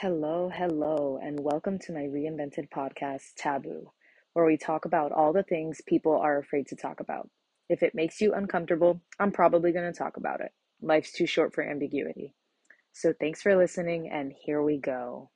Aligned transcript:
Hello, 0.00 0.48
hello, 0.48 1.18
and 1.20 1.40
welcome 1.40 1.76
to 1.80 1.92
my 1.92 2.02
reinvented 2.02 2.70
podcast, 2.70 3.34
Taboo, 3.36 3.90
where 4.32 4.44
we 4.44 4.56
talk 4.56 4.84
about 4.84 5.10
all 5.10 5.32
the 5.32 5.42
things 5.42 5.80
people 5.88 6.16
are 6.16 6.38
afraid 6.38 6.68
to 6.68 6.76
talk 6.76 7.00
about. 7.00 7.28
If 7.68 7.82
it 7.82 7.96
makes 7.96 8.20
you 8.20 8.32
uncomfortable, 8.32 9.00
I'm 9.18 9.32
probably 9.32 9.72
going 9.72 9.92
to 9.92 9.98
talk 9.98 10.16
about 10.16 10.40
it. 10.40 10.52
Life's 10.80 11.10
too 11.10 11.26
short 11.26 11.52
for 11.52 11.64
ambiguity. 11.64 12.32
So 12.92 13.12
thanks 13.12 13.42
for 13.42 13.56
listening, 13.56 14.08
and 14.08 14.32
here 14.32 14.62
we 14.62 14.78
go. 14.78 15.30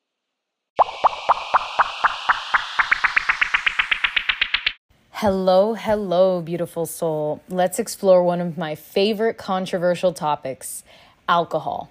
Hello, 5.10 5.74
hello, 5.74 6.40
beautiful 6.40 6.86
soul. 6.86 7.42
Let's 7.48 7.80
explore 7.80 8.22
one 8.22 8.40
of 8.40 8.56
my 8.56 8.76
favorite 8.76 9.38
controversial 9.38 10.12
topics 10.12 10.84
alcohol. 11.28 11.90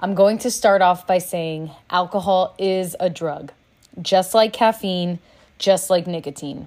I'm 0.00 0.14
going 0.14 0.38
to 0.38 0.50
start 0.50 0.82
off 0.82 1.06
by 1.06 1.18
saying 1.18 1.70
alcohol 1.88 2.56
is 2.58 2.96
a 2.98 3.08
drug, 3.08 3.52
just 4.02 4.34
like 4.34 4.52
caffeine, 4.52 5.20
just 5.58 5.88
like 5.88 6.08
nicotine. 6.08 6.66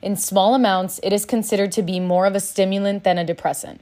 In 0.00 0.16
small 0.16 0.54
amounts, 0.54 1.00
it 1.02 1.12
is 1.12 1.24
considered 1.24 1.72
to 1.72 1.82
be 1.82 1.98
more 1.98 2.26
of 2.26 2.36
a 2.36 2.40
stimulant 2.40 3.02
than 3.02 3.18
a 3.18 3.24
depressant. 3.24 3.80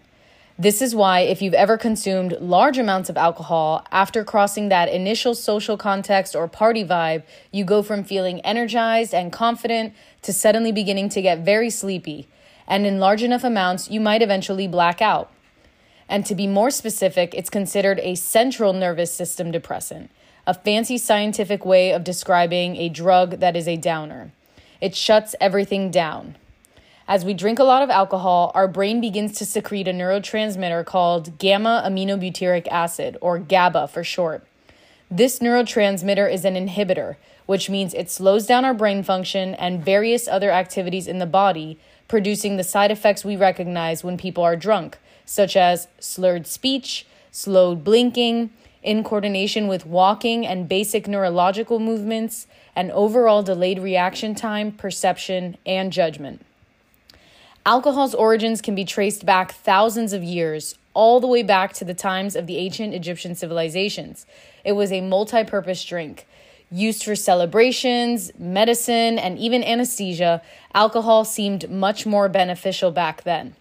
This 0.58 0.80
is 0.80 0.94
why, 0.94 1.20
if 1.20 1.42
you've 1.42 1.52
ever 1.52 1.76
consumed 1.76 2.36
large 2.40 2.78
amounts 2.78 3.10
of 3.10 3.16
alcohol, 3.16 3.84
after 3.90 4.24
crossing 4.24 4.68
that 4.68 4.88
initial 4.88 5.34
social 5.34 5.76
context 5.76 6.34
or 6.34 6.48
party 6.48 6.84
vibe, 6.84 7.24
you 7.50 7.64
go 7.64 7.82
from 7.82 8.04
feeling 8.04 8.40
energized 8.40 9.12
and 9.12 9.32
confident 9.32 9.92
to 10.22 10.32
suddenly 10.32 10.72
beginning 10.72 11.10
to 11.10 11.20
get 11.20 11.40
very 11.40 11.68
sleepy. 11.68 12.26
And 12.66 12.86
in 12.86 13.00
large 13.00 13.22
enough 13.22 13.44
amounts, 13.44 13.90
you 13.90 14.00
might 14.00 14.22
eventually 14.22 14.66
black 14.66 15.02
out. 15.02 15.30
And 16.12 16.26
to 16.26 16.34
be 16.34 16.46
more 16.46 16.70
specific, 16.70 17.32
it's 17.32 17.48
considered 17.48 17.98
a 18.02 18.16
central 18.16 18.74
nervous 18.74 19.10
system 19.10 19.50
depressant, 19.50 20.10
a 20.46 20.52
fancy 20.52 20.98
scientific 20.98 21.64
way 21.64 21.90
of 21.90 22.04
describing 22.04 22.76
a 22.76 22.90
drug 22.90 23.40
that 23.40 23.56
is 23.56 23.66
a 23.66 23.78
downer. 23.78 24.30
It 24.78 24.94
shuts 24.94 25.34
everything 25.40 25.90
down. 25.90 26.36
As 27.08 27.24
we 27.24 27.32
drink 27.32 27.58
a 27.58 27.64
lot 27.64 27.82
of 27.82 27.88
alcohol, 27.88 28.52
our 28.54 28.68
brain 28.68 29.00
begins 29.00 29.38
to 29.38 29.46
secrete 29.46 29.88
a 29.88 29.92
neurotransmitter 29.92 30.84
called 30.84 31.38
gamma 31.38 31.82
aminobutyric 31.86 32.68
acid, 32.68 33.16
or 33.22 33.38
GABA 33.38 33.88
for 33.88 34.04
short. 34.04 34.46
This 35.10 35.38
neurotransmitter 35.38 36.30
is 36.30 36.44
an 36.44 36.56
inhibitor, 36.56 37.16
which 37.46 37.70
means 37.70 37.94
it 37.94 38.10
slows 38.10 38.44
down 38.46 38.66
our 38.66 38.74
brain 38.74 39.02
function 39.02 39.54
and 39.54 39.82
various 39.82 40.28
other 40.28 40.50
activities 40.50 41.06
in 41.06 41.20
the 41.20 41.26
body, 41.26 41.78
producing 42.06 42.58
the 42.58 42.64
side 42.64 42.90
effects 42.90 43.24
we 43.24 43.34
recognize 43.34 44.04
when 44.04 44.18
people 44.18 44.44
are 44.44 44.56
drunk, 44.56 44.98
such 45.32 45.56
as 45.56 45.88
slurred 45.98 46.46
speech, 46.46 47.06
slowed 47.30 47.82
blinking, 47.82 48.50
incoordination 48.86 49.66
with 49.66 49.86
walking 49.86 50.46
and 50.46 50.68
basic 50.68 51.08
neurological 51.08 51.78
movements, 51.78 52.46
and 52.76 52.90
overall 52.90 53.42
delayed 53.42 53.78
reaction 53.78 54.34
time, 54.34 54.70
perception, 54.72 55.56
and 55.64 55.90
judgment. 55.90 56.44
Alcohol's 57.64 58.14
origins 58.14 58.60
can 58.60 58.74
be 58.74 58.84
traced 58.84 59.24
back 59.24 59.52
thousands 59.52 60.12
of 60.12 60.22
years, 60.22 60.74
all 60.92 61.18
the 61.18 61.26
way 61.26 61.42
back 61.42 61.72
to 61.72 61.84
the 61.86 61.94
times 61.94 62.36
of 62.36 62.46
the 62.46 62.58
ancient 62.58 62.92
Egyptian 62.92 63.34
civilizations. 63.34 64.26
It 64.66 64.72
was 64.72 64.92
a 64.92 65.00
multi 65.00 65.44
purpose 65.44 65.82
drink. 65.82 66.26
Used 66.70 67.04
for 67.04 67.16
celebrations, 67.16 68.30
medicine, 68.38 69.18
and 69.18 69.38
even 69.38 69.64
anesthesia, 69.64 70.42
alcohol 70.74 71.24
seemed 71.24 71.70
much 71.70 72.04
more 72.04 72.28
beneficial 72.28 72.90
back 72.90 73.22
then. 73.22 73.56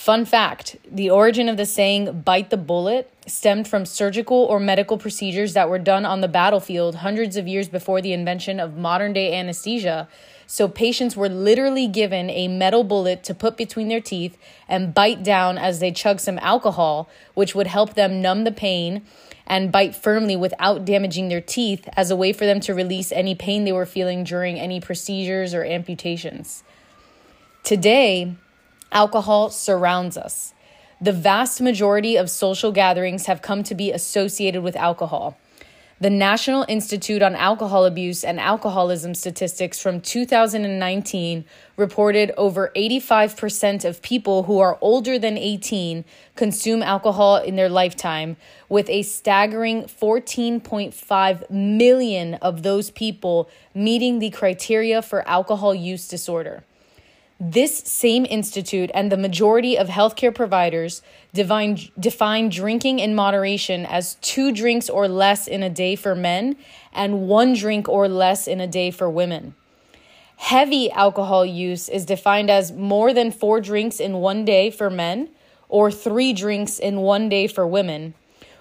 Fun 0.00 0.24
fact 0.24 0.76
the 0.90 1.10
origin 1.10 1.46
of 1.46 1.58
the 1.58 1.66
saying, 1.66 2.22
bite 2.22 2.48
the 2.48 2.56
bullet, 2.56 3.12
stemmed 3.26 3.68
from 3.68 3.84
surgical 3.84 4.38
or 4.38 4.58
medical 4.58 4.96
procedures 4.96 5.52
that 5.52 5.68
were 5.68 5.78
done 5.78 6.06
on 6.06 6.22
the 6.22 6.26
battlefield 6.26 6.94
hundreds 6.94 7.36
of 7.36 7.46
years 7.46 7.68
before 7.68 8.00
the 8.00 8.14
invention 8.14 8.58
of 8.58 8.78
modern 8.78 9.12
day 9.12 9.38
anesthesia. 9.38 10.08
So, 10.46 10.68
patients 10.68 11.18
were 11.18 11.28
literally 11.28 11.86
given 11.86 12.30
a 12.30 12.48
metal 12.48 12.82
bullet 12.82 13.22
to 13.24 13.34
put 13.34 13.58
between 13.58 13.88
their 13.88 14.00
teeth 14.00 14.38
and 14.66 14.94
bite 14.94 15.22
down 15.22 15.58
as 15.58 15.80
they 15.80 15.92
chug 15.92 16.18
some 16.18 16.38
alcohol, 16.38 17.10
which 17.34 17.54
would 17.54 17.66
help 17.66 17.92
them 17.92 18.22
numb 18.22 18.44
the 18.44 18.52
pain 18.52 19.02
and 19.46 19.70
bite 19.70 19.94
firmly 19.94 20.34
without 20.34 20.86
damaging 20.86 21.28
their 21.28 21.42
teeth 21.42 21.86
as 21.94 22.10
a 22.10 22.16
way 22.16 22.32
for 22.32 22.46
them 22.46 22.60
to 22.60 22.72
release 22.72 23.12
any 23.12 23.34
pain 23.34 23.64
they 23.64 23.72
were 23.72 23.84
feeling 23.84 24.24
during 24.24 24.58
any 24.58 24.80
procedures 24.80 25.52
or 25.52 25.62
amputations. 25.62 26.64
Today, 27.62 28.34
Alcohol 28.92 29.50
surrounds 29.50 30.16
us. 30.16 30.52
The 31.00 31.12
vast 31.12 31.60
majority 31.60 32.16
of 32.16 32.28
social 32.28 32.72
gatherings 32.72 33.26
have 33.26 33.40
come 33.40 33.62
to 33.62 33.74
be 33.74 33.92
associated 33.92 34.62
with 34.62 34.74
alcohol. 34.74 35.38
The 36.00 36.10
National 36.10 36.64
Institute 36.66 37.22
on 37.22 37.36
Alcohol 37.36 37.84
Abuse 37.84 38.24
and 38.24 38.40
Alcoholism 38.40 39.14
statistics 39.14 39.78
from 39.78 40.00
2019 40.00 41.44
reported 41.76 42.32
over 42.38 42.72
85% 42.74 43.84
of 43.84 44.00
people 44.00 44.44
who 44.44 44.58
are 44.58 44.78
older 44.80 45.18
than 45.18 45.36
18 45.36 46.04
consume 46.36 46.82
alcohol 46.82 47.36
in 47.36 47.56
their 47.56 47.68
lifetime, 47.68 48.38
with 48.68 48.88
a 48.88 49.02
staggering 49.02 49.84
14.5 49.84 51.50
million 51.50 52.34
of 52.36 52.62
those 52.62 52.90
people 52.90 53.50
meeting 53.74 54.18
the 54.18 54.30
criteria 54.30 55.02
for 55.02 55.28
alcohol 55.28 55.74
use 55.74 56.08
disorder. 56.08 56.64
This 57.42 57.78
same 57.78 58.26
institute 58.26 58.90
and 58.92 59.10
the 59.10 59.16
majority 59.16 59.78
of 59.78 59.88
healthcare 59.88 60.34
providers 60.34 61.00
define, 61.32 61.78
define 61.98 62.50
drinking 62.50 62.98
in 62.98 63.14
moderation 63.14 63.86
as 63.86 64.16
two 64.16 64.52
drinks 64.52 64.90
or 64.90 65.08
less 65.08 65.46
in 65.46 65.62
a 65.62 65.70
day 65.70 65.96
for 65.96 66.14
men 66.14 66.56
and 66.92 67.26
one 67.28 67.54
drink 67.54 67.88
or 67.88 68.08
less 68.08 68.46
in 68.46 68.60
a 68.60 68.66
day 68.66 68.90
for 68.90 69.08
women. 69.08 69.54
Heavy 70.36 70.90
alcohol 70.90 71.46
use 71.46 71.88
is 71.88 72.04
defined 72.04 72.50
as 72.50 72.72
more 72.72 73.14
than 73.14 73.30
four 73.32 73.62
drinks 73.62 74.00
in 74.00 74.14
one 74.16 74.44
day 74.44 74.70
for 74.70 74.90
men 74.90 75.30
or 75.70 75.90
three 75.90 76.34
drinks 76.34 76.78
in 76.78 76.98
one 77.00 77.30
day 77.30 77.46
for 77.46 77.66
women. 77.66 78.12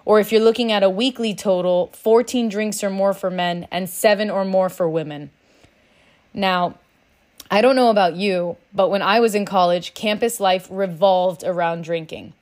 Or 0.05 0.21
if 0.21 0.31
you're 0.31 0.41
looking 0.41 0.71
at 0.71 0.83
a 0.83 0.89
weekly 0.89 1.35
total, 1.35 1.87
14 1.87 2.47
drinks 2.47 2.81
or 2.81 2.89
more 2.89 3.13
for 3.13 3.29
men 3.29 3.67
and 3.71 3.89
seven 3.89 4.29
or 4.29 4.45
more 4.45 4.69
for 4.69 4.87
women. 4.87 5.31
Now, 6.33 6.77
I 7.51 7.61
don't 7.61 7.75
know 7.75 7.89
about 7.89 8.15
you, 8.15 8.57
but 8.73 8.89
when 8.89 9.01
I 9.01 9.19
was 9.19 9.33
in 9.33 9.43
college, 9.45 9.95
campus 9.95 10.39
life 10.39 10.67
revolved 10.69 11.43
around 11.43 11.83
drinking. 11.83 12.33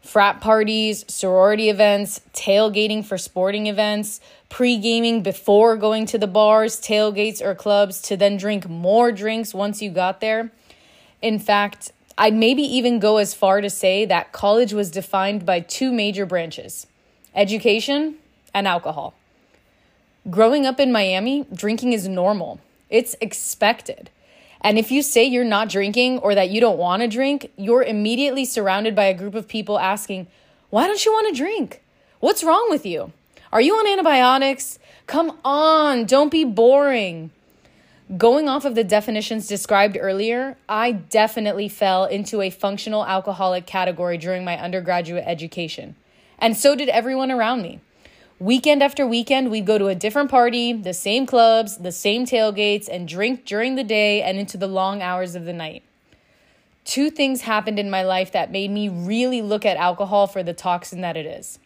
Frat 0.00 0.40
parties, 0.40 1.04
sorority 1.06 1.68
events, 1.68 2.22
tailgating 2.32 3.04
for 3.04 3.18
sporting 3.18 3.66
events, 3.66 4.20
pre 4.48 4.78
gaming 4.78 5.22
before 5.22 5.76
going 5.76 6.06
to 6.06 6.18
the 6.18 6.26
bars, 6.26 6.80
tailgates, 6.80 7.42
or 7.42 7.54
clubs 7.54 8.00
to 8.02 8.16
then 8.16 8.38
drink 8.38 8.66
more 8.66 9.12
drinks 9.12 9.52
once 9.52 9.82
you 9.82 9.90
got 9.90 10.22
there. 10.22 10.50
In 11.20 11.38
fact, 11.38 11.92
I'd 12.16 12.34
maybe 12.34 12.62
even 12.62 13.00
go 13.00 13.18
as 13.18 13.34
far 13.34 13.60
to 13.60 13.68
say 13.68 14.06
that 14.06 14.32
college 14.32 14.72
was 14.72 14.90
defined 14.90 15.44
by 15.44 15.60
two 15.60 15.92
major 15.92 16.24
branches 16.24 16.86
education 17.34 18.14
and 18.54 18.66
alcohol. 18.68 19.12
Growing 20.30 20.64
up 20.64 20.80
in 20.80 20.92
Miami, 20.92 21.44
drinking 21.52 21.92
is 21.92 22.08
normal, 22.08 22.60
it's 22.88 23.14
expected. 23.20 24.08
And 24.64 24.78
if 24.78 24.90
you 24.90 25.02
say 25.02 25.24
you're 25.24 25.44
not 25.44 25.68
drinking 25.68 26.20
or 26.20 26.34
that 26.34 26.48
you 26.48 26.58
don't 26.58 26.78
want 26.78 27.02
to 27.02 27.08
drink, 27.08 27.52
you're 27.56 27.82
immediately 27.82 28.46
surrounded 28.46 28.96
by 28.96 29.04
a 29.04 29.14
group 29.14 29.34
of 29.34 29.46
people 29.46 29.78
asking, 29.78 30.26
Why 30.70 30.86
don't 30.86 31.04
you 31.04 31.12
want 31.12 31.28
to 31.28 31.38
drink? 31.38 31.82
What's 32.18 32.42
wrong 32.42 32.68
with 32.70 32.86
you? 32.86 33.12
Are 33.52 33.60
you 33.60 33.74
on 33.74 33.86
antibiotics? 33.86 34.78
Come 35.06 35.38
on, 35.44 36.06
don't 36.06 36.30
be 36.30 36.44
boring. 36.44 37.30
Going 38.16 38.48
off 38.48 38.64
of 38.64 38.74
the 38.74 38.84
definitions 38.84 39.46
described 39.46 39.98
earlier, 40.00 40.56
I 40.66 40.92
definitely 40.92 41.68
fell 41.68 42.06
into 42.06 42.40
a 42.40 42.48
functional 42.48 43.04
alcoholic 43.04 43.66
category 43.66 44.16
during 44.16 44.44
my 44.44 44.58
undergraduate 44.58 45.24
education. 45.26 45.94
And 46.38 46.56
so 46.56 46.74
did 46.74 46.88
everyone 46.88 47.30
around 47.30 47.60
me. 47.60 47.80
Weekend 48.40 48.82
after 48.82 49.06
weekend, 49.06 49.50
we'd 49.50 49.64
go 49.64 49.78
to 49.78 49.86
a 49.86 49.94
different 49.94 50.28
party, 50.28 50.72
the 50.72 50.92
same 50.92 51.24
clubs, 51.24 51.78
the 51.78 51.92
same 51.92 52.26
tailgates, 52.26 52.88
and 52.88 53.06
drink 53.06 53.44
during 53.44 53.76
the 53.76 53.84
day 53.84 54.22
and 54.22 54.38
into 54.38 54.56
the 54.56 54.66
long 54.66 55.00
hours 55.02 55.36
of 55.36 55.44
the 55.44 55.52
night. 55.52 55.84
Two 56.84 57.10
things 57.10 57.42
happened 57.42 57.78
in 57.78 57.88
my 57.88 58.02
life 58.02 58.32
that 58.32 58.50
made 58.50 58.72
me 58.72 58.88
really 58.88 59.40
look 59.40 59.64
at 59.64 59.76
alcohol 59.76 60.26
for 60.26 60.42
the 60.42 60.52
toxin 60.52 61.00
that 61.00 61.16
it 61.16 61.26
is. 61.26 61.60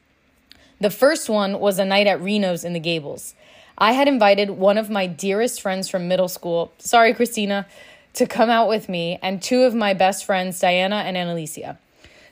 The 0.79 0.91
first 0.91 1.31
one 1.31 1.59
was 1.59 1.79
a 1.79 1.87
night 1.87 2.07
at 2.07 2.21
Reno's 2.21 2.65
in 2.65 2.75
the 2.75 2.81
Gables. 2.81 3.35
I 3.79 3.93
had 3.93 4.07
invited 4.07 4.51
one 4.51 4.77
of 4.77 4.91
my 4.91 5.07
dearest 5.07 5.63
friends 5.63 5.89
from 5.89 6.07
middle 6.07 6.29
school, 6.29 6.73
sorry, 6.79 7.15
Christina, 7.15 7.67
to 8.13 8.27
come 8.27 8.51
out 8.51 8.69
with 8.69 8.91
me, 8.91 9.19
and 9.23 9.41
two 9.41 9.63
of 9.63 9.75
my 9.75 9.95
best 9.95 10.25
friends, 10.25 10.61
Diana 10.61 10.97
and 10.97 11.17
Annalicia. 11.17 11.79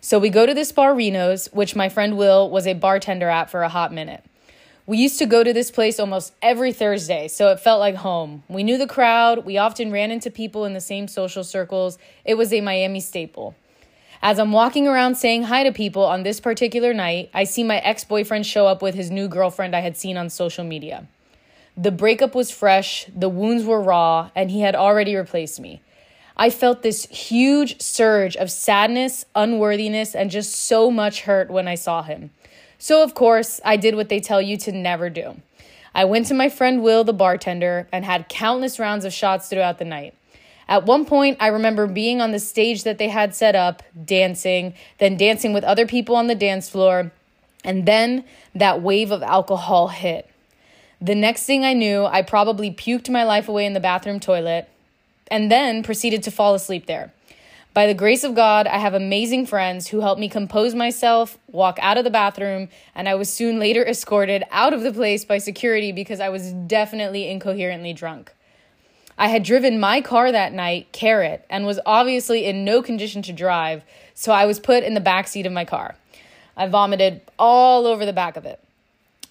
So 0.01 0.19
we 0.19 0.31
go 0.31 0.47
to 0.47 0.55
this 0.55 0.73
bar, 0.73 0.95
Reno's, 0.95 1.47
which 1.53 1.77
my 1.77 1.89
friend 1.89 2.17
Will 2.17 2.49
was 2.51 2.67
a 2.67 2.75
bartender 2.75 3.29
at 3.29 3.51
for 3.51 3.63
a 3.63 3.69
hot 3.69 3.93
minute. 3.93 4.25
We 4.87 4.99
used 4.99 5.19
to 5.19 5.27
go 5.27 5.43
to 5.43 5.53
this 5.53 5.73
place 5.73 5.99
almost 5.99 6.33
every 6.41 6.73
Thursday, 6.73 7.27
so 7.27 7.51
it 7.51 7.59
felt 7.59 7.81
like 7.81 7.97
home. 7.97 8.45
We 8.49 8.63
knew 8.63 8.79
the 8.79 8.87
crowd, 8.87 9.45
we 9.45 9.59
often 9.59 9.91
ran 9.91 10.13
into 10.13 10.31
people 10.31 10.65
in 10.65 10.75
the 10.75 10.81
same 10.81 11.09
social 11.09 11.43
circles. 11.43 11.99
It 12.25 12.35
was 12.35 12.53
a 12.53 12.61
Miami 12.61 13.01
staple. 13.01 13.57
As 14.23 14.39
I'm 14.39 14.53
walking 14.53 14.87
around 14.87 15.17
saying 15.17 15.45
hi 15.45 15.65
to 15.65 15.73
people 15.73 16.05
on 16.05 16.23
this 16.23 16.41
particular 16.41 16.95
night, 16.95 17.31
I 17.35 17.45
see 17.45 17.65
my 17.65 17.79
ex 17.79 18.05
boyfriend 18.05 18.47
show 18.47 18.67
up 18.67 18.81
with 18.81 18.95
his 18.95 19.11
new 19.11 19.27
girlfriend 19.27 19.75
I 19.75 19.81
had 19.81 19.97
seen 19.97 20.17
on 20.17 20.31
social 20.31 20.65
media. 20.65 21.09
The 21.77 21.91
breakup 21.91 22.35
was 22.35 22.51
fresh, 22.51 23.07
the 23.15 23.29
wounds 23.29 23.65
were 23.65 23.83
raw, 23.83 24.31
and 24.35 24.51
he 24.51 24.61
had 24.61 24.75
already 24.75 25.17
replaced 25.17 25.61
me. 25.61 25.83
I 26.37 26.51
felt 26.51 26.83
this 26.83 27.07
huge 27.07 27.81
surge 27.81 28.37
of 28.37 28.51
sadness, 28.51 29.25
unworthiness, 29.35 30.15
and 30.15 30.31
just 30.31 30.55
so 30.55 30.91
much 30.91 31.23
hurt 31.23 31.51
when 31.51 31.67
I 31.67 31.77
saw 31.77 32.03
him. 32.03 32.31
So, 32.79 33.03
of 33.03 33.15
course, 33.15 33.59
I 33.65 33.77
did 33.79 33.95
what 33.95 34.11
they 34.11 34.21
tell 34.21 34.43
you 34.43 34.59
to 34.59 34.73
never 34.73 35.09
do. 35.09 35.41
I 35.95 36.05
went 36.05 36.27
to 36.27 36.35
my 36.35 36.51
friend 36.51 36.83
Will, 36.83 37.05
the 37.05 37.15
bartender, 37.15 37.89
and 37.91 38.05
had 38.05 38.29
countless 38.29 38.79
rounds 38.79 39.07
of 39.07 39.15
shots 39.15 39.49
throughout 39.49 39.79
the 39.79 39.87
night. 39.87 40.15
At 40.69 40.85
one 40.85 41.07
point, 41.07 41.39
I 41.41 41.47
remember 41.47 41.87
being 41.87 42.21
on 42.21 42.33
the 42.33 42.39
stage 42.39 42.83
that 42.83 42.99
they 42.99 43.09
had 43.09 43.35
set 43.35 43.55
up, 43.55 43.83
dancing, 44.05 44.75
then 44.99 45.17
dancing 45.17 45.55
with 45.55 45.65
other 45.65 45.87
people 45.87 46.17
on 46.17 46.27
the 46.27 46.35
dance 46.35 46.69
floor, 46.69 47.13
and 47.65 47.87
then 47.87 48.25
that 48.55 48.83
wave 48.83 49.11
of 49.11 49.23
alcohol 49.23 49.89
hit. 49.89 50.29
The 51.01 51.15
next 51.15 51.45
thing 51.45 51.65
I 51.65 51.73
knew, 51.73 52.05
I 52.05 52.21
probably 52.21 52.71
puked 52.71 53.09
my 53.09 53.25
life 53.25 53.49
away 53.49 53.65
in 53.65 53.73
the 53.73 53.81
bathroom 53.81 54.21
toilet 54.21 54.69
and 55.31 55.51
then 55.51 55.83
proceeded 55.83 56.23
to 56.25 56.31
fall 56.31 56.55
asleep 56.55 56.87
there. 56.87 57.13
By 57.75 57.87
the 57.87 57.93
grace 57.93 58.25
of 58.25 58.35
God, 58.35 58.67
I 58.67 58.79
have 58.79 58.95
amazing 58.95 59.45
friends 59.45 59.89
who 59.89 60.01
helped 60.01 60.19
me 60.19 60.31
compose 60.31 60.75
myself, 60.75 61.37
walk 61.47 61.79
out 61.83 61.99
of 61.99 62.05
the 62.05 62.11
bathroom, 62.11 62.71
and 62.95 63.07
I 63.07 63.15
was 63.17 63.31
soon 63.31 63.59
later 63.59 63.85
escorted 63.85 64.45
out 64.51 64.73
of 64.73 64.81
the 64.81 64.95
place 64.95 65.27
by 65.27 65.37
security 65.37 65.93
because 65.93 66.19
I 66.19 66.31
was 66.31 66.53
definitely 66.53 67.29
incoherently 67.29 67.93
drunk. 67.93 68.33
I 69.19 69.29
had 69.29 69.43
driven 69.43 69.79
my 69.79 70.01
car 70.01 70.33
that 70.33 70.55
night, 70.55 70.93
Carrot, 70.93 71.45
and 71.51 71.67
was 71.67 71.79
obviously 71.85 72.47
in 72.47 72.65
no 72.65 72.81
condition 72.81 73.21
to 73.23 73.33
drive, 73.33 73.83
so 74.15 74.33
I 74.33 74.47
was 74.47 74.59
put 74.59 74.83
in 74.83 74.95
the 74.95 75.01
back 75.01 75.29
seat 75.29 75.45
of 75.45 75.53
my 75.53 75.67
car. 75.67 75.97
I 76.57 76.69
vomited 76.69 77.21
all 77.39 77.87
over 77.87 78.07
the 78.07 78.13
back 78.15 78.39
of 78.39 78.47
it. 78.47 78.59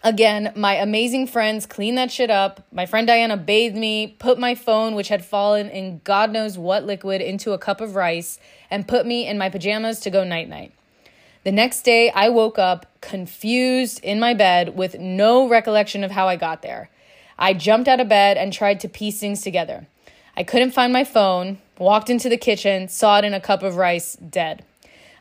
Again, 0.04 0.54
my 0.56 0.76
amazing 0.76 1.28
friends 1.28 1.66
cleaned 1.66 1.98
that 1.98 2.12
shit 2.12 2.30
up. 2.30 2.66
My 2.72 2.86
friend 2.86 3.08
Diana 3.08 3.38
bathed 3.38 3.76
me, 3.76 4.16
put 4.20 4.38
my 4.38 4.54
phone, 4.54 4.94
which 4.94 5.08
had 5.08 5.26
fallen 5.26 5.70
in 5.70 6.02
God 6.04 6.32
knows 6.32 6.58
what 6.58 6.86
liquid, 6.86 7.22
into 7.22 7.54
a 7.54 7.58
cup 7.58 7.82
of 7.82 7.96
rice, 7.96 8.40
and 8.70 8.88
put 8.88 9.06
me 9.06 9.28
in 9.28 9.38
my 9.38 9.50
pajamas 9.50 10.00
to 10.02 10.10
go 10.10 10.24
night 10.24 10.48
night. 10.48 10.74
The 11.44 11.52
next 11.52 11.82
day, 11.82 12.12
I 12.12 12.30
woke 12.30 12.60
up 12.60 12.88
confused 13.02 14.00
in 14.04 14.20
my 14.20 14.34
bed 14.34 14.76
with 14.76 15.00
no 15.00 15.48
recollection 15.48 16.04
of 16.04 16.12
how 16.12 16.28
I 16.28 16.36
got 16.36 16.62
there. 16.62 16.90
I 17.38 17.54
jumped 17.54 17.88
out 17.88 18.00
of 18.00 18.10
bed 18.10 18.38
and 18.38 18.52
tried 18.52 18.80
to 18.82 18.90
piece 18.90 19.20
things 19.20 19.42
together. 19.42 19.88
I 20.38 20.44
couldn't 20.44 20.72
find 20.72 20.92
my 20.92 21.04
phone, 21.04 21.60
walked 21.78 22.10
into 22.10 22.30
the 22.30 22.38
kitchen, 22.38 22.88
saw 22.88 23.20
it 23.20 23.26
in 23.26 23.34
a 23.34 23.40
cup 23.40 23.64
of 23.64 23.76
rice, 23.76 24.16
dead. 24.16 24.66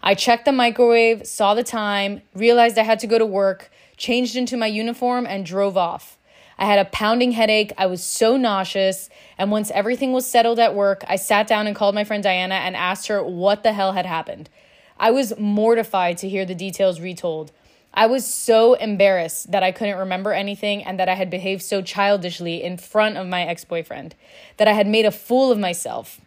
I 0.06 0.15
checked 0.15 0.45
the 0.45 0.53
microwave, 0.53 1.27
saw 1.27 1.55
the 1.55 1.65
time, 1.65 2.21
realized 2.35 2.79
I 2.79 2.83
had 2.83 2.99
to 2.99 3.06
go 3.06 3.19
to 3.19 3.25
work, 3.25 3.71
changed 3.97 4.37
into 4.37 4.55
my 4.55 4.67
uniform, 4.67 5.27
and 5.27 5.47
drove 5.47 5.79
off. 5.79 6.19
I 6.59 6.67
had 6.67 6.79
a 6.79 6.85
pounding 6.85 7.33
headache. 7.33 7.73
I 7.79 7.87
was 7.87 8.05
so 8.05 8.37
nauseous. 8.37 9.09
And 9.39 9.51
once 9.51 9.71
everything 9.71 10.12
was 10.12 10.31
settled 10.31 10.59
at 10.59 10.75
work, 10.75 11.05
I 11.09 11.17
sat 11.17 11.47
down 11.47 11.67
and 11.67 11.75
called 11.75 11.95
my 11.95 12.05
friend 12.05 12.23
Diana 12.23 12.56
and 12.56 12.77
asked 12.77 13.06
her 13.06 13.25
what 13.25 13.62
the 13.62 13.73
hell 13.73 13.93
had 13.93 14.05
happened. 14.05 14.51
I 14.99 15.11
was 15.11 15.39
mortified 15.39 16.19
to 16.19 16.29
hear 16.29 16.45
the 16.45 16.55
details 16.55 17.01
retold. 17.01 17.51
I 17.95 18.06
was 18.06 18.27
so 18.27 18.75
embarrassed 18.75 19.53
that 19.53 19.62
I 19.62 19.73
couldn't 19.73 19.97
remember 19.97 20.35
anything 20.35 20.85
and 20.85 21.01
that 21.01 21.09
I 21.09 21.15
had 21.15 21.31
behaved 21.31 21.62
so 21.62 21.81
childishly 21.81 22.62
in 22.62 22.77
front 22.77 23.17
of 23.17 23.27
my 23.27 23.45
ex 23.45 23.65
boyfriend, 23.65 24.15
that 24.59 24.69
I 24.69 24.73
had 24.73 24.87
made 24.87 25.06
a 25.06 25.11
fool 25.11 25.51
of 25.51 25.59
myself, 25.59 26.21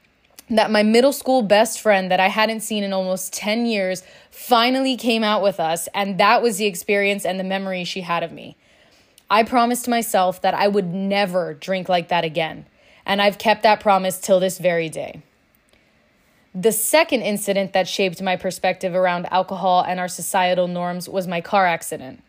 that 0.49 0.71
my 0.71 0.83
middle 0.83 1.11
school 1.11 1.41
best 1.41 1.79
friend 1.81 2.09
that 2.09 2.19
I 2.19 2.27
hadn't 2.27 2.61
seen 2.61 2.83
in 2.83 2.93
almost 2.93 3.33
10 3.33 3.65
years 3.65 4.03
finally 4.31 4.95
came 4.95 5.23
out 5.23 5.43
with 5.43 5.59
us, 5.59 5.89
and 5.93 6.17
that 6.19 6.41
was 6.41 6.57
the 6.57 6.65
experience 6.65 7.25
and 7.25 7.39
the 7.39 7.43
memory 7.43 7.83
she 7.83 8.01
had 8.01 8.23
of 8.23 8.31
me. 8.31 8.55
I 9.29 9.43
promised 9.43 9.89
myself 9.89 10.41
that 10.41 10.53
I 10.53 10.69
would 10.69 10.93
never 10.93 11.53
drink 11.53 11.89
like 11.89 12.07
that 12.07 12.23
again, 12.23 12.65
and 13.05 13.21
I've 13.21 13.37
kept 13.37 13.63
that 13.63 13.81
promise 13.81 14.19
till 14.19 14.39
this 14.39 14.57
very 14.57 14.87
day. 14.87 15.21
The 16.55 16.71
second 16.71 17.21
incident 17.21 17.73
that 17.73 17.87
shaped 17.87 18.21
my 18.21 18.37
perspective 18.37 18.95
around 18.95 19.31
alcohol 19.31 19.83
and 19.85 19.99
our 19.99 20.07
societal 20.07 20.67
norms 20.67 21.09
was 21.09 21.27
my 21.27 21.41
car 21.41 21.65
accident. 21.65 22.23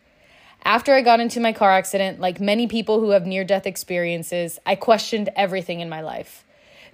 After 0.63 0.93
I 0.93 1.01
got 1.01 1.21
into 1.21 1.39
my 1.39 1.53
car 1.53 1.71
accident, 1.71 2.19
like 2.19 2.41
many 2.41 2.67
people 2.67 2.99
who 2.99 3.11
have 3.11 3.25
near 3.25 3.45
death 3.45 3.65
experiences, 3.65 4.59
I 4.65 4.75
questioned 4.75 5.29
everything 5.37 5.79
in 5.79 5.87
my 5.87 6.01
life. 6.01 6.43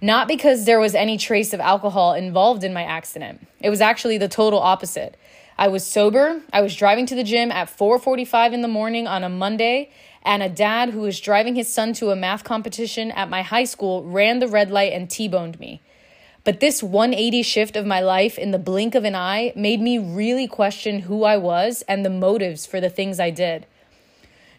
Not 0.02 0.28
because 0.28 0.66
there 0.66 0.80
was 0.80 0.96
any 0.96 1.18
trace 1.18 1.54
of 1.54 1.60
alcohol 1.60 2.14
involved 2.14 2.64
in 2.64 2.74
my 2.74 2.84
accident. 2.84 3.48
It 3.60 3.70
was 3.70 3.82
actually 3.82 4.18
the 4.18 4.28
total 4.28 4.60
opposite. 4.60 5.18
I 5.58 5.70
was 5.70 5.86
sober. 5.86 6.42
I 6.52 6.62
was 6.62 6.76
driving 6.76 7.06
to 7.08 7.16
the 7.16 7.24
gym 7.24 7.52
at 7.52 7.70
4:45 7.70 8.54
in 8.54 8.62
the 8.62 8.68
morning 8.68 9.08
on 9.08 9.24
a 9.24 9.30
Monday, 9.30 9.90
and 10.22 10.44
a 10.44 10.50
dad 10.50 10.90
who 10.90 11.00
was 11.00 11.20
driving 11.22 11.56
his 11.56 11.74
son 11.74 11.94
to 11.94 12.12
a 12.12 12.16
math 12.16 12.44
competition 12.44 13.12
at 13.12 13.30
my 13.30 13.42
high 13.42 13.64
school 13.64 14.04
ran 14.04 14.40
the 14.40 14.48
red 14.48 14.70
light 14.70 14.92
and 14.92 15.10
T-boned 15.10 15.60
me. 15.60 15.82
But 16.44 16.60
this 16.60 16.84
180 16.84 17.42
shift 17.42 17.76
of 17.76 17.86
my 17.86 18.02
life 18.02 18.38
in 18.38 18.52
the 18.52 18.60
blink 18.60 18.96
of 18.96 19.06
an 19.06 19.16
eye 19.16 19.54
made 19.56 19.82
me 19.82 19.98
really 19.98 20.48
question 20.48 21.00
who 21.00 21.24
I 21.24 21.38
was 21.38 21.84
and 21.88 22.06
the 22.06 22.10
motives 22.10 22.66
for 22.66 22.82
the 22.82 22.90
things 22.90 23.20
I 23.20 23.30
did. 23.30 23.66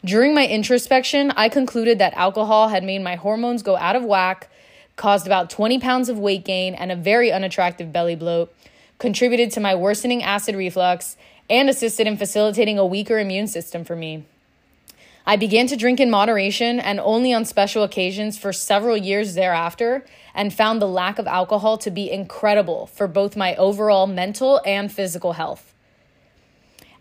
During 0.05 0.35
my 0.35 0.47
introspection, 0.47 1.31
I 1.37 1.49
concluded 1.49 1.99
that 1.99 2.15
alcohol 2.15 2.69
had 2.69 2.83
made 2.85 3.03
my 3.03 3.17
hormones 3.17 3.63
go 3.63 3.77
out 3.77 3.97
of 3.97 4.05
whack, 4.05 4.49
caused 4.97 5.27
about 5.27 5.51
20 5.51 5.79
pounds 5.79 6.09
of 6.09 6.19
weight 6.19 6.45
gain 6.45 6.75
and 6.75 6.91
a 6.91 6.97
very 6.97 7.31
unattractive 7.31 7.93
belly 7.93 8.17
bloat, 8.17 8.53
contributed 8.99 9.51
to 9.53 9.61
my 9.61 9.75
worsening 9.75 10.23
acid 10.23 10.57
reflux, 10.57 11.17
and 11.49 11.69
assisted 11.69 12.07
in 12.07 12.17
facilitating 12.17 12.79
a 12.79 12.87
weaker 12.87 13.19
immune 13.19 13.47
system 13.47 13.85
for 13.85 13.95
me. 13.95 14.25
I 15.29 15.37
began 15.37 15.67
to 15.69 15.77
drink 15.77 15.99
in 15.99 16.09
moderation 16.09 16.79
and 16.79 17.01
only 17.01 17.33
on 17.33 17.45
special 17.45 17.83
occasions 17.83 18.39
for 18.39 18.53
several 18.53 18.97
years 18.97 19.35
thereafter, 19.35 20.05
and 20.35 20.53
found 20.53 20.81
the 20.81 20.87
lack 20.87 21.19
of 21.19 21.27
alcohol 21.27 21.79
to 21.79 21.91
be 21.91 22.11
incredible 22.11 22.87
for 22.87 23.09
both 23.09 23.37
my 23.37 23.57
overall 23.57 24.07
mental 24.07 24.61
and 24.65 24.93
physical 24.93 25.33
health. 25.33 25.73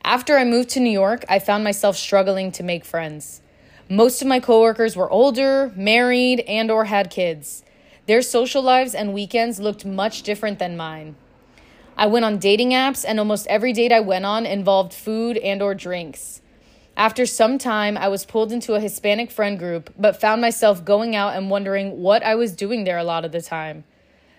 After 0.03 0.37
I 0.37 0.43
moved 0.43 0.69
to 0.69 0.79
New 0.79 0.91
York, 0.91 1.25
I 1.27 1.39
found 1.39 1.63
myself 1.63 1.97
struggling 1.97 2.51
to 2.53 2.63
make 2.63 2.85
friends. 2.85 3.41
Most 3.89 4.21
of 4.21 4.27
my 4.27 4.39
coworkers 4.39 4.95
were 4.95 5.09
older, 5.11 5.71
married, 5.75 6.39
and 6.41 6.71
or 6.71 6.85
had 6.85 7.11
kids. 7.11 7.63
Their 8.07 8.21
social 8.21 8.61
lives 8.61 8.93
and 8.93 9.13
weekends 9.13 9.59
looked 9.59 9.85
much 9.85 10.21
different 10.21 10.59
than 10.59 10.77
mine. 10.77 11.15
I 11.97 12.07
went 12.07 12.25
on 12.25 12.37
dating 12.37 12.71
apps 12.71 13.03
and 13.07 13.19
almost 13.19 13.47
every 13.47 13.73
date 13.73 13.91
I 13.91 13.99
went 13.99 14.25
on 14.25 14.45
involved 14.45 14.93
food 14.93 15.37
and 15.37 15.61
or 15.61 15.73
drinks. 15.73 16.41
After 16.97 17.25
some 17.25 17.57
time, 17.57 17.97
I 17.97 18.07
was 18.07 18.25
pulled 18.25 18.51
into 18.51 18.75
a 18.75 18.79
Hispanic 18.79 19.31
friend 19.31 19.57
group, 19.57 19.93
but 19.97 20.19
found 20.19 20.41
myself 20.41 20.85
going 20.85 21.15
out 21.15 21.35
and 21.35 21.49
wondering 21.49 22.01
what 22.01 22.23
I 22.23 22.35
was 22.35 22.55
doing 22.55 22.83
there 22.83 22.97
a 22.97 23.03
lot 23.03 23.25
of 23.25 23.31
the 23.31 23.41
time. 23.41 23.83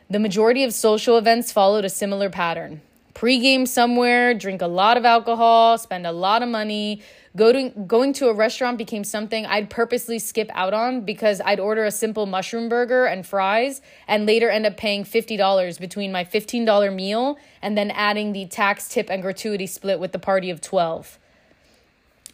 The 0.08 0.18
majority 0.18 0.62
of 0.62 0.72
social 0.72 1.18
events 1.18 1.50
followed 1.50 1.84
a 1.84 1.90
similar 1.90 2.30
pattern 2.30 2.82
pregame 3.16 3.66
somewhere, 3.66 4.34
drink 4.34 4.60
a 4.60 4.66
lot 4.66 4.98
of 4.98 5.06
alcohol, 5.06 5.78
spend 5.78 6.06
a 6.06 6.12
lot 6.12 6.42
of 6.42 6.48
money. 6.50 7.00
Going 7.36 8.14
to 8.14 8.28
a 8.28 8.32
restaurant 8.32 8.78
became 8.78 9.04
something 9.04 9.44
I'd 9.44 9.68
purposely 9.68 10.18
skip 10.18 10.50
out 10.54 10.72
on 10.72 11.02
because 11.02 11.42
I'd 11.44 11.60
order 11.60 11.84
a 11.84 11.90
simple 11.90 12.24
mushroom 12.24 12.70
burger 12.70 13.04
and 13.04 13.26
fries 13.26 13.82
and 14.08 14.24
later 14.24 14.48
end 14.48 14.64
up 14.64 14.78
paying 14.78 15.04
$50 15.04 15.78
between 15.78 16.10
my 16.10 16.24
$15 16.24 16.94
meal 16.94 17.36
and 17.60 17.76
then 17.76 17.90
adding 17.90 18.32
the 18.32 18.46
tax, 18.46 18.88
tip, 18.88 19.10
and 19.10 19.20
gratuity 19.20 19.66
split 19.66 20.00
with 20.00 20.12
the 20.12 20.18
party 20.18 20.48
of 20.48 20.62
12. 20.62 21.18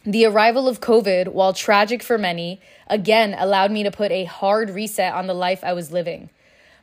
The 0.05 0.25
arrival 0.25 0.69
of 0.69 0.79
COVID, 0.79 1.29
while 1.29 1.51
tragic 1.51 2.01
for 2.01 2.17
many, 2.17 2.61
again 2.87 3.35
allowed 3.37 3.71
me 3.71 3.83
to 3.83 3.91
put 3.91 4.11
a 4.11 4.23
hard 4.23 4.69
reset 4.69 5.13
on 5.13 5.27
the 5.27 5.33
life 5.33 5.65
I 5.65 5.73
was 5.73 5.91
living. 5.91 6.29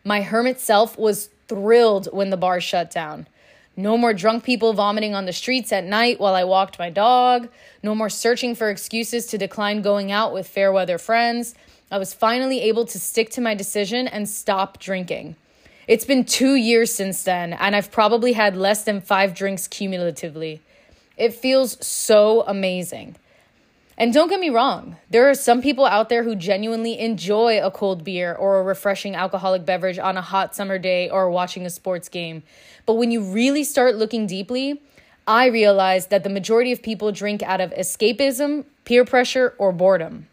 My 0.04 0.20
hermit 0.20 0.60
self 0.60 0.98
was 0.98 1.30
thrilled 1.48 2.08
when 2.12 2.28
the 2.28 2.36
bars 2.36 2.64
shut 2.64 2.90
down. 2.90 3.28
No 3.76 3.96
more 3.96 4.12
drunk 4.12 4.44
people 4.44 4.72
vomiting 4.72 5.14
on 5.14 5.26
the 5.26 5.32
streets 5.32 5.72
at 5.72 5.84
night 5.84 6.20
while 6.20 6.34
I 6.34 6.44
walked 6.44 6.78
my 6.78 6.90
dog. 6.90 7.48
No 7.82 7.94
more 7.94 8.10
searching 8.10 8.54
for 8.54 8.68
excuses 8.68 9.26
to 9.26 9.38
decline 9.38 9.80
going 9.80 10.12
out 10.12 10.32
with 10.32 10.48
fair 10.48 10.72
weather 10.72 10.98
friends. 10.98 11.54
I 11.90 11.98
was 11.98 12.12
finally 12.12 12.60
able 12.62 12.84
to 12.86 12.98
stick 12.98 13.30
to 13.30 13.40
my 13.40 13.54
decision 13.54 14.06
and 14.06 14.28
stop 14.28 14.78
drinking. 14.78 15.36
It's 15.88 16.04
been 16.04 16.24
two 16.24 16.54
years 16.54 16.92
since 16.92 17.22
then, 17.22 17.52
and 17.54 17.74
I've 17.74 17.90
probably 17.90 18.34
had 18.34 18.56
less 18.56 18.84
than 18.84 19.00
five 19.00 19.34
drinks 19.34 19.66
cumulatively. 19.66 20.60
It 21.16 21.34
feels 21.34 21.84
so 21.84 22.42
amazing. 22.46 23.16
And 24.00 24.14
don't 24.14 24.30
get 24.30 24.40
me 24.40 24.48
wrong, 24.48 24.96
there 25.10 25.28
are 25.28 25.34
some 25.34 25.60
people 25.60 25.84
out 25.84 26.08
there 26.08 26.22
who 26.22 26.34
genuinely 26.34 26.98
enjoy 26.98 27.62
a 27.62 27.70
cold 27.70 28.02
beer 28.02 28.34
or 28.34 28.58
a 28.58 28.62
refreshing 28.62 29.14
alcoholic 29.14 29.66
beverage 29.66 29.98
on 29.98 30.16
a 30.16 30.22
hot 30.22 30.56
summer 30.56 30.78
day 30.78 31.10
or 31.10 31.30
watching 31.30 31.66
a 31.66 31.70
sports 31.70 32.08
game. 32.08 32.42
But 32.86 32.94
when 32.94 33.10
you 33.10 33.20
really 33.20 33.62
start 33.62 33.96
looking 33.96 34.26
deeply, 34.26 34.80
I 35.26 35.48
realize 35.48 36.06
that 36.06 36.24
the 36.24 36.30
majority 36.30 36.72
of 36.72 36.82
people 36.82 37.12
drink 37.12 37.42
out 37.42 37.60
of 37.60 37.74
escapism, 37.74 38.64
peer 38.86 39.04
pressure, 39.04 39.54
or 39.58 39.70
boredom. 39.70 40.28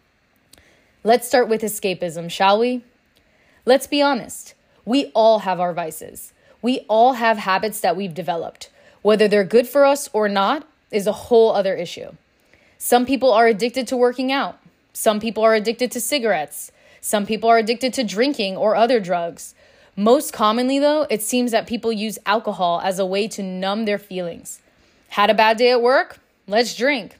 Let's 1.03 1.27
start 1.27 1.49
with 1.49 1.61
escapism, 1.61 2.31
shall 2.31 2.59
we? 2.59 2.85
Let's 3.65 3.85
be 3.85 4.01
honest. 4.01 4.53
We 4.85 5.11
all 5.13 5.39
have 5.39 5.59
our 5.59 5.73
vices. 5.73 6.31
We 6.61 6.85
all 6.87 7.13
have 7.13 7.39
habits 7.39 7.81
that 7.81 7.97
we've 7.97 8.13
developed. 8.13 8.69
Whether 9.01 9.27
they're 9.27 9.43
good 9.43 9.67
for 9.67 9.83
us 9.83 10.09
or 10.13 10.29
not 10.29 10.65
is 10.89 11.05
a 11.05 11.11
whole 11.11 11.51
other 11.51 11.75
issue. 11.75 12.11
Some 12.77 13.05
people 13.05 13.31
are 13.31 13.47
addicted 13.47 13.87
to 13.87 13.97
working 13.97 14.31
out. 14.31 14.59
Some 14.93 15.19
people 15.19 15.43
are 15.43 15.55
addicted 15.55 15.91
to 15.91 16.01
cigarettes. 16.01 16.71
Some 17.01 17.25
people 17.25 17.49
are 17.49 17.57
addicted 17.57 17.93
to 17.93 18.03
drinking 18.03 18.57
or 18.57 18.75
other 18.75 18.99
drugs. 18.99 19.55
Most 19.95 20.31
commonly, 20.31 20.77
though, 20.77 21.07
it 21.09 21.23
seems 21.23 21.51
that 21.51 21.65
people 21.65 21.91
use 21.91 22.19
alcohol 22.25 22.81
as 22.83 22.99
a 22.99 23.05
way 23.05 23.27
to 23.29 23.41
numb 23.41 23.85
their 23.85 23.97
feelings. 23.97 24.61
Had 25.09 25.29
a 25.29 25.33
bad 25.33 25.57
day 25.57 25.71
at 25.71 25.81
work? 25.81 26.19
Let's 26.47 26.75
drink. 26.75 27.17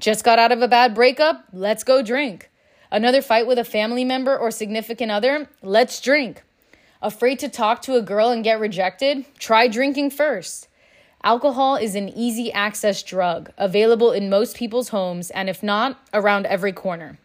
Just 0.00 0.24
got 0.24 0.38
out 0.38 0.52
of 0.52 0.62
a 0.62 0.68
bad 0.68 0.94
breakup? 0.94 1.44
Let's 1.52 1.84
go 1.84 2.02
drink. 2.02 2.50
Another 2.90 3.20
fight 3.20 3.46
with 3.46 3.58
a 3.58 3.64
family 3.64 4.04
member 4.04 4.36
or 4.36 4.50
significant 4.50 5.10
other? 5.10 5.48
Let's 5.62 6.00
drink. 6.00 6.42
Afraid 7.02 7.38
to 7.40 7.48
talk 7.48 7.82
to 7.82 7.96
a 7.96 8.02
girl 8.02 8.30
and 8.30 8.42
get 8.42 8.58
rejected? 8.58 9.26
Try 9.38 9.68
drinking 9.68 10.10
first. 10.10 10.68
Alcohol 11.24 11.76
is 11.76 11.94
an 11.94 12.10
easy 12.10 12.52
access 12.52 13.02
drug, 13.02 13.50
available 13.56 14.12
in 14.12 14.28
most 14.28 14.58
people's 14.58 14.90
homes, 14.90 15.30
and 15.30 15.48
if 15.48 15.62
not, 15.62 15.98
around 16.12 16.44
every 16.44 16.70
corner. 16.70 17.18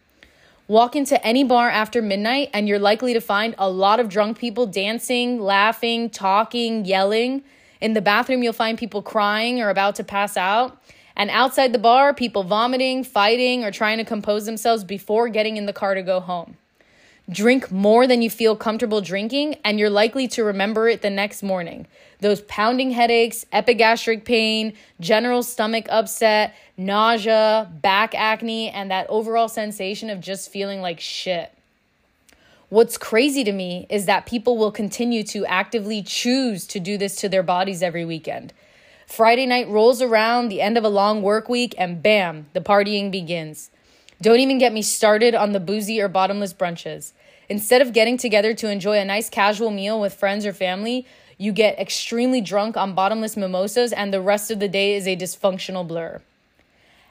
Walk 0.68 0.96
into 0.96 1.22
any 1.22 1.44
bar 1.44 1.68
after 1.68 2.00
midnight, 2.00 2.48
and 2.54 2.66
you're 2.66 2.78
likely 2.78 3.12
to 3.12 3.20
find 3.20 3.54
a 3.58 3.68
lot 3.68 4.00
of 4.00 4.08
drunk 4.08 4.38
people 4.38 4.66
dancing, 4.66 5.38
laughing, 5.38 6.08
talking, 6.08 6.86
yelling. 6.86 7.42
In 7.82 7.92
the 7.92 8.00
bathroom, 8.00 8.42
you'll 8.42 8.54
find 8.54 8.78
people 8.78 9.02
crying 9.02 9.60
or 9.60 9.68
about 9.68 9.96
to 9.96 10.04
pass 10.04 10.34
out. 10.34 10.82
And 11.14 11.28
outside 11.28 11.74
the 11.74 11.78
bar, 11.78 12.14
people 12.14 12.42
vomiting, 12.42 13.04
fighting, 13.04 13.64
or 13.64 13.70
trying 13.70 13.98
to 13.98 14.04
compose 14.06 14.46
themselves 14.46 14.82
before 14.82 15.28
getting 15.28 15.58
in 15.58 15.66
the 15.66 15.74
car 15.74 15.94
to 15.94 16.02
go 16.02 16.20
home. 16.20 16.56
Drink 17.30 17.70
more 17.70 18.08
than 18.08 18.22
you 18.22 18.30
feel 18.30 18.56
comfortable 18.56 19.00
drinking, 19.00 19.56
and 19.64 19.78
you're 19.78 19.90
likely 19.90 20.26
to 20.28 20.42
remember 20.42 20.88
it 20.88 21.00
the 21.00 21.10
next 21.10 21.42
morning. 21.44 21.86
Those 22.18 22.40
pounding 22.42 22.90
headaches, 22.90 23.46
epigastric 23.52 24.24
pain, 24.24 24.72
general 24.98 25.44
stomach 25.44 25.86
upset, 25.88 26.54
nausea, 26.76 27.70
back 27.82 28.14
acne, 28.16 28.70
and 28.70 28.90
that 28.90 29.06
overall 29.08 29.48
sensation 29.48 30.10
of 30.10 30.20
just 30.20 30.50
feeling 30.50 30.80
like 30.80 30.98
shit. 30.98 31.52
What's 32.68 32.98
crazy 32.98 33.44
to 33.44 33.52
me 33.52 33.86
is 33.88 34.06
that 34.06 34.26
people 34.26 34.58
will 34.58 34.72
continue 34.72 35.22
to 35.24 35.46
actively 35.46 36.02
choose 36.02 36.66
to 36.68 36.80
do 36.80 36.98
this 36.98 37.14
to 37.16 37.28
their 37.28 37.42
bodies 37.44 37.82
every 37.82 38.04
weekend. 38.04 38.52
Friday 39.06 39.46
night 39.46 39.68
rolls 39.68 40.02
around, 40.02 40.48
the 40.48 40.60
end 40.60 40.76
of 40.76 40.84
a 40.84 40.88
long 40.88 41.22
work 41.22 41.48
week, 41.48 41.74
and 41.78 42.02
bam, 42.02 42.46
the 42.54 42.60
partying 42.60 43.10
begins. 43.10 43.70
Don't 44.20 44.40
even 44.40 44.58
get 44.58 44.72
me 44.72 44.82
started 44.82 45.34
on 45.34 45.52
the 45.52 45.60
boozy 45.60 46.00
or 46.00 46.08
bottomless 46.08 46.52
brunches. 46.52 47.12
Instead 47.50 47.82
of 47.82 47.92
getting 47.92 48.16
together 48.16 48.54
to 48.54 48.70
enjoy 48.70 48.96
a 48.96 49.04
nice 49.04 49.28
casual 49.28 49.72
meal 49.72 50.00
with 50.00 50.14
friends 50.14 50.46
or 50.46 50.52
family, 50.52 51.04
you 51.36 51.50
get 51.50 51.76
extremely 51.80 52.40
drunk 52.40 52.76
on 52.76 52.94
bottomless 52.94 53.36
mimosas, 53.36 53.92
and 53.92 54.14
the 54.14 54.20
rest 54.20 54.52
of 54.52 54.60
the 54.60 54.68
day 54.68 54.94
is 54.94 55.08
a 55.08 55.16
dysfunctional 55.16 55.86
blur. 55.86 56.22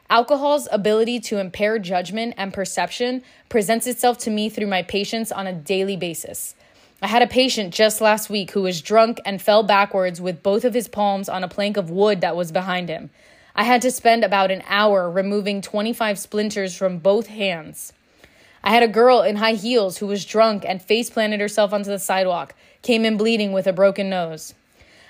Alcohol's 0.09 0.69
ability 0.71 1.19
to 1.19 1.39
impair 1.39 1.77
judgment 1.77 2.33
and 2.37 2.53
perception 2.53 3.21
presents 3.49 3.85
itself 3.85 4.17
to 4.17 4.29
me 4.29 4.47
through 4.47 4.67
my 4.67 4.81
patients 4.81 5.29
on 5.29 5.45
a 5.45 5.51
daily 5.51 5.97
basis. 5.97 6.55
I 7.01 7.07
had 7.07 7.21
a 7.21 7.27
patient 7.27 7.73
just 7.73 7.99
last 7.99 8.29
week 8.29 8.51
who 8.51 8.61
was 8.61 8.81
drunk 8.81 9.19
and 9.25 9.41
fell 9.41 9.63
backwards 9.63 10.21
with 10.21 10.41
both 10.41 10.63
of 10.63 10.73
his 10.73 10.87
palms 10.87 11.27
on 11.27 11.43
a 11.43 11.49
plank 11.49 11.75
of 11.75 11.89
wood 11.89 12.21
that 12.21 12.37
was 12.37 12.53
behind 12.53 12.87
him. 12.87 13.09
I 13.55 13.63
had 13.63 13.81
to 13.81 13.91
spend 13.91 14.23
about 14.23 14.51
an 14.51 14.63
hour 14.69 15.11
removing 15.11 15.61
25 15.61 16.17
splinters 16.17 16.77
from 16.77 16.99
both 16.99 17.27
hands. 17.27 17.91
I 18.63 18.71
had 18.71 18.83
a 18.83 18.87
girl 18.87 19.21
in 19.21 19.37
high 19.37 19.53
heels 19.53 19.97
who 19.97 20.07
was 20.07 20.25
drunk 20.25 20.65
and 20.67 20.81
face 20.81 21.09
planted 21.09 21.39
herself 21.39 21.73
onto 21.73 21.89
the 21.89 21.99
sidewalk, 21.99 22.55
came 22.81 23.05
in 23.05 23.17
bleeding 23.17 23.51
with 23.51 23.67
a 23.67 23.73
broken 23.73 24.09
nose. 24.09 24.53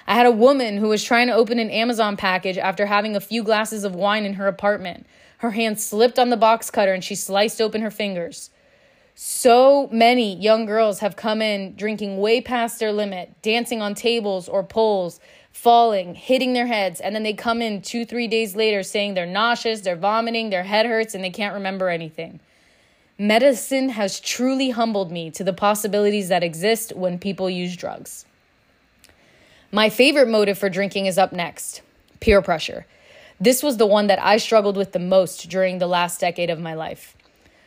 I 0.07 0.15
had 0.15 0.25
a 0.25 0.31
woman 0.31 0.77
who 0.77 0.87
was 0.87 1.03
trying 1.03 1.27
to 1.27 1.33
open 1.33 1.59
an 1.59 1.69
Amazon 1.69 2.17
package 2.17 2.57
after 2.57 2.87
having 2.87 3.15
a 3.15 3.21
few 3.21 3.43
glasses 3.43 3.83
of 3.83 3.95
wine 3.95 4.25
in 4.25 4.33
her 4.33 4.47
apartment. 4.47 5.05
Her 5.37 5.51
hand 5.51 5.79
slipped 5.79 6.17
on 6.17 6.29
the 6.29 6.37
box 6.37 6.71
cutter 6.71 6.93
and 6.93 7.03
she 7.03 7.15
sliced 7.15 7.61
open 7.61 7.81
her 7.81 7.91
fingers. 7.91 8.49
So 9.13 9.89
many 9.91 10.35
young 10.35 10.65
girls 10.65 10.99
have 10.99 11.15
come 11.15 11.41
in 11.41 11.75
drinking 11.75 12.17
way 12.19 12.39
past 12.41 12.79
their 12.79 12.93
limit, 12.93 13.41
dancing 13.41 13.81
on 13.81 13.93
tables 13.93 14.47
or 14.47 14.63
poles, 14.63 15.19
falling, 15.51 16.15
hitting 16.15 16.53
their 16.53 16.67
heads, 16.67 17.01
and 17.01 17.13
then 17.13 17.23
they 17.23 17.33
come 17.33 17.61
in 17.61 17.81
two, 17.81 18.05
three 18.05 18.27
days 18.27 18.55
later 18.55 18.81
saying 18.81 19.13
they're 19.13 19.25
nauseous, 19.25 19.81
they're 19.81 19.97
vomiting, 19.97 20.49
their 20.49 20.63
head 20.63 20.85
hurts, 20.85 21.13
and 21.13 21.23
they 21.23 21.29
can't 21.29 21.53
remember 21.53 21.89
anything. 21.89 22.39
Medicine 23.21 23.89
has 23.89 24.17
truly 24.17 24.69
humbled 24.69 25.11
me 25.11 25.29
to 25.29 25.43
the 25.43 25.51
possibilities 25.51 26.29
that 26.29 26.41
exist 26.41 26.95
when 26.95 27.19
people 27.19 27.49
use 27.49 27.75
drugs. 27.75 28.25
My 29.73 29.89
favorite 29.89 30.29
motive 30.29 30.57
for 30.57 30.69
drinking 30.69 31.05
is 31.05 31.17
up 31.17 31.33
next 31.33 31.81
peer 32.21 32.41
pressure. 32.41 32.85
This 33.37 33.61
was 33.61 33.75
the 33.75 33.85
one 33.85 34.07
that 34.07 34.23
I 34.23 34.37
struggled 34.37 34.77
with 34.77 34.93
the 34.93 34.99
most 34.99 35.49
during 35.49 35.79
the 35.79 35.87
last 35.87 36.21
decade 36.21 36.49
of 36.49 36.61
my 36.61 36.73
life. 36.73 37.17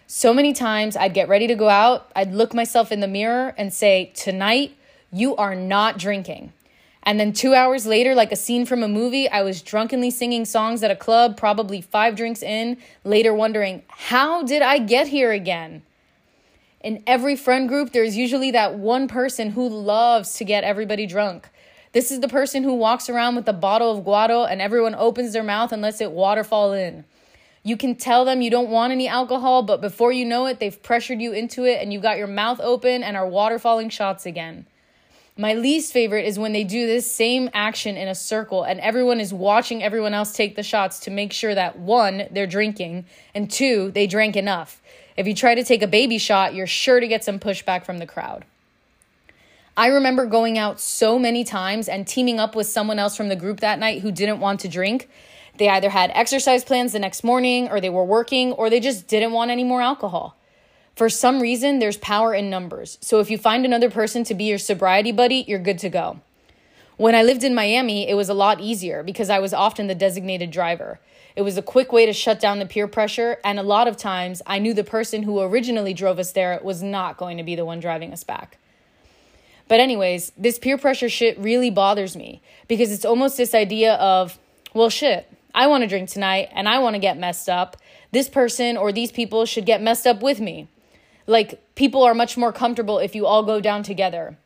So 0.06 0.32
many 0.32 0.54
times 0.54 0.97
I'd 0.97 1.12
get 1.12 1.28
ready 1.28 1.47
to 1.47 1.54
go 1.54 1.68
out, 1.68 2.11
I'd 2.16 2.32
look 2.32 2.54
myself 2.54 2.90
in 2.90 3.00
the 3.00 3.06
mirror 3.06 3.54
and 3.59 3.75
say, 3.75 4.11
Tonight, 4.14 4.75
you 5.12 5.37
are 5.37 5.54
not 5.54 5.99
drinking. 5.99 6.54
And 7.04 7.18
then 7.18 7.32
two 7.32 7.54
hours 7.54 7.85
later, 7.87 8.14
like 8.14 8.30
a 8.30 8.37
scene 8.37 8.64
from 8.64 8.82
a 8.82 8.88
movie, 8.88 9.28
I 9.28 9.42
was 9.42 9.61
drunkenly 9.61 10.11
singing 10.11 10.44
songs 10.44 10.82
at 10.82 10.90
a 10.90 10.97
club, 10.97 11.37
probably 11.37 11.80
five 11.80 12.14
drinks 12.14 12.42
in, 12.42 12.76
later 13.04 13.35
wondering, 13.35 13.82
how 13.88 14.42
did 14.44 14.62
I 14.62 14.78
get 14.78 15.09
here 15.09 15.32
again? 15.32 15.82
In 16.80 17.02
every 17.06 17.37
friend 17.37 17.68
group, 17.68 17.92
there's 17.92 18.16
usually 18.16 18.50
that 18.52 18.75
one 18.75 19.09
person 19.09 19.50
who 19.50 19.68
loves 19.68 20.35
to 20.35 20.44
get 20.44 20.64
everybody 20.64 21.06
drunk. 21.06 21.49
This 21.92 22.11
is 22.11 22.21
the 22.21 22.28
person 22.28 22.62
who 22.62 22.75
walks 22.75 23.09
around 23.09 23.37
with 23.37 23.49
a 23.49 23.52
bottle 23.52 23.97
of 23.97 24.04
guaro 24.04 24.50
and 24.50 24.62
everyone 24.62 24.94
opens 24.94 25.32
their 25.32 25.42
mouth 25.42 25.73
and 25.73 25.82
lets 25.82 26.00
it 26.00 26.11
waterfall 26.11 26.73
in. 26.73 27.04
You 27.64 27.76
can 27.76 27.94
tell 27.94 28.25
them 28.25 28.40
you 28.40 28.50
don't 28.50 28.71
want 28.71 28.92
any 28.92 29.06
alcohol, 29.06 29.62
but 29.62 29.80
before 29.80 30.11
you 30.11 30.25
know 30.25 30.47
it, 30.47 30.59
they've 30.59 30.82
pressured 30.82 31.21
you 31.21 31.32
into 31.32 31.64
it 31.64 31.80
and 31.80 31.92
you 31.92 32.00
got 32.00 32.16
your 32.16 32.26
mouth 32.26 32.61
open 32.61 33.02
and 33.02 33.16
are 33.16 33.26
waterfalling 33.26 33.90
shots 33.90 34.26
again. 34.26 34.66
My 35.37 35.55
least 35.55 35.95
favorite 35.95 36.27
is 36.27 36.39
when 36.39 36.53
they 36.53 36.62
do 36.62 36.87
this 36.87 37.11
same 37.11 37.49
action 37.55 37.97
in 37.97 38.07
a 38.07 38.15
circle 38.15 38.65
and 38.65 38.79
everyone 38.81 39.19
is 39.19 39.33
watching 39.33 39.83
everyone 39.83 40.12
else 40.12 40.33
take 40.33 40.57
the 40.57 40.62
shots 40.62 41.01
to 41.01 41.11
make 41.11 41.33
sure 41.33 41.55
that 41.55 41.79
one, 41.79 42.29
they're 42.31 42.47
drinking, 42.47 43.07
and 43.35 43.51
two, 43.51 43.91
they 43.93 44.07
drank 44.07 44.37
enough. 44.37 44.83
If 45.17 45.27
you 45.27 45.35
try 45.35 45.55
to 45.55 45.65
take 45.65 45.83
a 45.83 45.87
baby 45.87 46.19
shot, 46.19 46.55
you're 46.55 46.67
sure 46.67 47.01
to 47.01 47.09
get 47.09 47.25
some 47.25 47.39
pushback 47.39 47.87
from 47.87 47.97
the 47.97 48.07
crowd. 48.07 48.45
I 49.75 49.87
remember 49.87 50.27
going 50.27 50.59
out 50.59 50.79
so 50.81 51.19
many 51.19 51.45
times 51.45 51.89
and 51.89 52.07
teaming 52.07 52.39
up 52.39 52.55
with 52.55 52.67
someone 52.67 52.99
else 52.99 53.17
from 53.17 53.31
the 53.31 53.37
group 53.37 53.61
that 53.61 53.79
night 53.79 54.03
who 54.03 54.12
didn't 54.12 54.41
want 54.41 54.61
to 54.61 54.69
drink. 54.69 55.09
They 55.57 55.71
either 55.71 55.89
had 55.89 56.11
exercise 56.12 56.62
plans 56.62 56.93
the 56.93 56.99
next 56.99 57.25
morning, 57.25 57.69
or 57.71 57.81
they 57.81 57.89
were 57.89 58.05
working, 58.05 58.53
or 58.53 58.69
they 58.69 58.81
just 58.81 59.09
didn't 59.09 59.33
want 59.33 59.51
any 59.51 59.65
more 59.65 59.81
alcohol. 59.81 60.37
For 60.95 61.09
some 61.09 61.41
reason, 61.41 61.79
there's 61.79 61.97
power 61.97 62.35
in 62.35 62.51
numbers. 62.51 62.99
So 63.01 63.21
if 63.21 63.31
you 63.31 63.39
find 63.39 63.65
another 63.65 63.91
person 63.91 64.25
to 64.25 64.35
be 64.35 64.45
your 64.45 64.59
sobriety 64.59 65.13
buddy, 65.13 65.45
you're 65.49 65.59
good 65.59 65.79
to 65.81 65.89
go. 65.89 66.21
When 66.99 67.15
I 67.15 67.23
lived 67.23 67.43
in 67.43 67.55
Miami, 67.55 68.09
it 68.09 68.15
was 68.15 68.29
a 68.29 68.35
lot 68.35 68.61
easier 68.61 69.03
because 69.03 69.31
I 69.31 69.39
was 69.39 69.55
often 69.55 69.87
the 69.87 69.95
designated 69.95 70.51
driver. 70.51 71.01
It 71.35 71.43
was 71.43 71.57
a 71.57 71.63
quick 71.63 71.93
way 71.93 72.05
to 72.05 72.13
shut 72.13 72.39
down 72.39 72.59
the 72.59 72.67
peer 72.67 72.87
pressure, 72.87 73.39
and 73.43 73.59
a 73.59 73.63
lot 73.63 73.89
of 73.89 73.97
times 73.97 74.43
I 74.47 74.59
knew 74.59 74.75
the 74.75 74.85
person 74.85 75.23
who 75.23 75.41
originally 75.41 75.95
drove 75.95 76.19
us 76.19 76.33
there 76.33 76.61
was 76.63 76.83
not 76.83 77.17
going 77.17 77.39
to 77.39 77.43
be 77.43 77.57
the 77.57 77.65
one 77.65 77.81
driving 77.81 78.13
us 78.13 78.23
back. 78.23 78.59
But, 79.67 79.81
anyways, 79.81 80.33
this 80.37 80.59
peer 80.59 80.77
pressure 80.77 81.09
shit 81.09 81.39
really 81.39 81.71
bothers 81.71 82.15
me 82.15 82.43
because 82.69 82.93
it's 82.93 83.07
almost 83.07 83.39
this 83.39 83.55
idea 83.55 83.95
of, 83.95 84.39
well, 84.75 84.91
shit, 84.91 85.27
I 85.55 85.67
want 85.69 85.83
to 85.83 85.89
drink 85.89 86.11
tonight 86.11 86.51
and 86.53 86.69
I 86.69 86.79
want 86.81 86.95
to 86.95 87.01
get 87.01 87.17
messed 87.17 87.49
up. 87.49 87.79
This 88.11 88.29
person 88.29 88.77
or 88.77 88.93
these 88.93 89.11
people 89.11 89.47
should 89.47 89.65
get 89.65 89.81
messed 89.81 90.07
up 90.07 90.23
with 90.23 90.41
me. 90.41 90.69
Like 91.26 91.61
people 91.75 92.02
are 92.02 92.14
much 92.14 92.37
more 92.37 92.52
comfortable 92.52 92.99
if 92.99 93.14
you 93.14 93.26
all 93.26 93.43
go 93.43 93.61
down 93.61 93.83
together. 93.83 94.37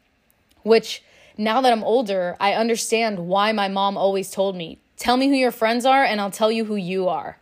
Which 0.62 1.02
now 1.38 1.60
that 1.60 1.72
I'm 1.72 1.84
older, 1.84 2.36
I 2.40 2.52
understand 2.52 3.28
why 3.28 3.52
my 3.52 3.68
mom 3.68 3.96
always 3.96 4.30
told 4.30 4.56
me, 4.56 4.78
"Tell 4.96 5.16
me 5.16 5.28
who 5.28 5.34
your 5.34 5.50
friends 5.50 5.84
are 5.86 6.04
and 6.04 6.20
I'll 6.20 6.30
tell 6.30 6.50
you 6.50 6.64
who 6.66 6.76
you 6.76 7.08
are." 7.08 7.38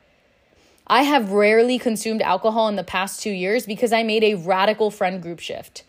I 0.87 1.05
have 1.05 1.33
rarely 1.33 1.79
consumed 1.79 2.21
alcohol 2.21 2.69
in 2.69 2.77
the 2.77 2.85
past 2.85 3.23
2 3.23 3.31
years 3.31 3.65
because 3.65 3.93
I 3.93 4.03
made 4.03 4.23
a 4.23 4.35
radical 4.35 4.91
friend 4.91 5.23
group 5.23 5.41
shift. 5.41 5.83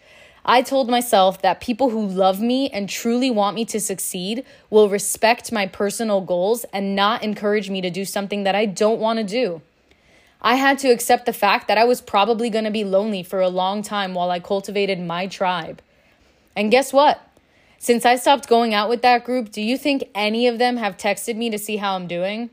I 0.46 0.62
told 0.62 0.90
myself 0.90 1.42
that 1.42 1.60
people 1.60 1.90
who 1.90 2.06
love 2.06 2.40
me 2.40 2.70
and 2.70 2.88
truly 2.88 3.32
want 3.32 3.56
me 3.56 3.66
to 3.66 3.80
succeed 3.80 4.46
will 4.70 4.88
respect 4.88 5.52
my 5.52 5.66
personal 5.66 6.22
goals 6.22 6.66
and 6.72 6.96
not 6.96 7.24
encourage 7.24 7.70
me 7.70 7.82
to 7.82 7.90
do 7.90 8.06
something 8.06 8.44
that 8.44 8.56
I 8.56 8.68
don't 8.68 9.00
want 9.00 9.18
to 9.18 9.24
do. 9.24 9.62
I 10.46 10.56
had 10.56 10.78
to 10.80 10.90
accept 10.90 11.26
the 11.26 11.34
fact 11.34 11.68
that 11.68 11.80
I 11.80 11.86
was 11.86 12.02
probably 12.02 12.52
going 12.52 12.66
to 12.66 12.72
be 12.72 12.84
lonely 12.84 13.24
for 13.24 13.42
a 13.42 13.50
long 13.50 13.82
time 13.82 14.14
while 14.14 14.30
I 14.30 14.40
cultivated 14.40 15.00
my 15.00 15.26
tribe. 15.26 15.82
And 16.56 16.70
guess 16.70 16.94
what? 16.94 17.20
Since 17.80 18.06
I 18.06 18.16
stopped 18.16 18.48
going 18.48 18.72
out 18.72 18.88
with 18.88 19.02
that 19.02 19.24
group, 19.24 19.52
do 19.52 19.60
you 19.60 19.76
think 19.76 20.04
any 20.14 20.46
of 20.48 20.60
them 20.60 20.78
have 20.78 20.98
texted 20.98 21.36
me 21.36 21.50
to 21.50 21.58
see 21.58 21.78
how 21.78 21.96
I'm 21.96 22.06
doing? 22.06 22.52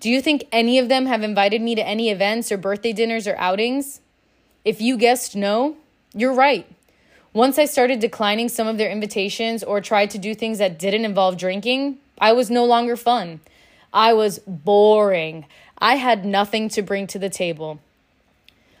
Do 0.00 0.10
you 0.10 0.20
think 0.20 0.48
any 0.50 0.80
of 0.80 0.88
them 0.88 1.06
have 1.06 1.22
invited 1.22 1.62
me 1.62 1.76
to 1.76 1.86
any 1.86 2.10
events 2.10 2.50
or 2.50 2.56
birthday 2.56 2.92
dinners 2.92 3.28
or 3.28 3.36
outings? 3.36 4.00
If 4.64 4.80
you 4.80 4.96
guessed 4.96 5.36
no, 5.36 5.76
you're 6.12 6.34
right. 6.34 6.66
Once 7.32 7.56
I 7.56 7.66
started 7.66 8.00
declining 8.00 8.48
some 8.48 8.66
of 8.66 8.78
their 8.78 8.90
invitations 8.90 9.62
or 9.62 9.80
tried 9.80 10.10
to 10.10 10.18
do 10.18 10.34
things 10.34 10.58
that 10.58 10.76
didn't 10.76 11.04
involve 11.04 11.36
drinking, 11.36 11.98
I 12.20 12.32
was 12.32 12.50
no 12.50 12.64
longer 12.64 12.96
fun. 12.96 13.38
I 13.92 14.12
was 14.12 14.40
boring. 14.40 15.46
I 15.82 15.96
had 15.96 16.24
nothing 16.24 16.68
to 16.70 16.80
bring 16.80 17.08
to 17.08 17.18
the 17.18 17.28
table. 17.28 17.80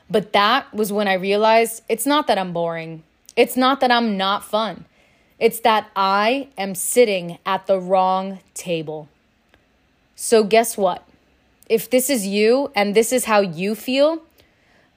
But 0.08 0.32
that 0.34 0.72
was 0.72 0.92
when 0.92 1.08
I 1.08 1.14
realized 1.14 1.82
it's 1.88 2.06
not 2.06 2.28
that 2.28 2.38
I'm 2.38 2.52
boring. 2.52 3.02
It's 3.34 3.56
not 3.56 3.80
that 3.80 3.90
I'm 3.90 4.16
not 4.16 4.44
fun. 4.44 4.84
It's 5.40 5.58
that 5.60 5.90
I 5.96 6.48
am 6.56 6.76
sitting 6.76 7.38
at 7.44 7.66
the 7.66 7.80
wrong 7.80 8.38
table. 8.54 9.08
So, 10.14 10.44
guess 10.44 10.76
what? 10.76 11.04
If 11.68 11.90
this 11.90 12.08
is 12.08 12.24
you 12.24 12.70
and 12.76 12.94
this 12.94 13.12
is 13.12 13.24
how 13.24 13.40
you 13.40 13.74
feel, 13.74 14.22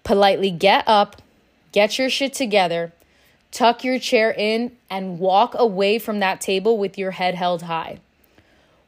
politely 0.04 0.52
get 0.52 0.84
up, 0.86 1.24
get 1.72 1.98
your 1.98 2.12
shit 2.12 2.34
together, 2.34 2.94
tuck 3.50 3.84
your 3.84 3.98
chair 3.98 4.32
in, 4.32 4.74
and 4.92 5.18
walk 5.18 5.56
away 5.58 5.98
from 5.98 6.20
that 6.20 6.40
table 6.40 6.78
with 6.78 7.00
your 7.00 7.12
head 7.12 7.34
held 7.34 7.64
high. 7.64 8.00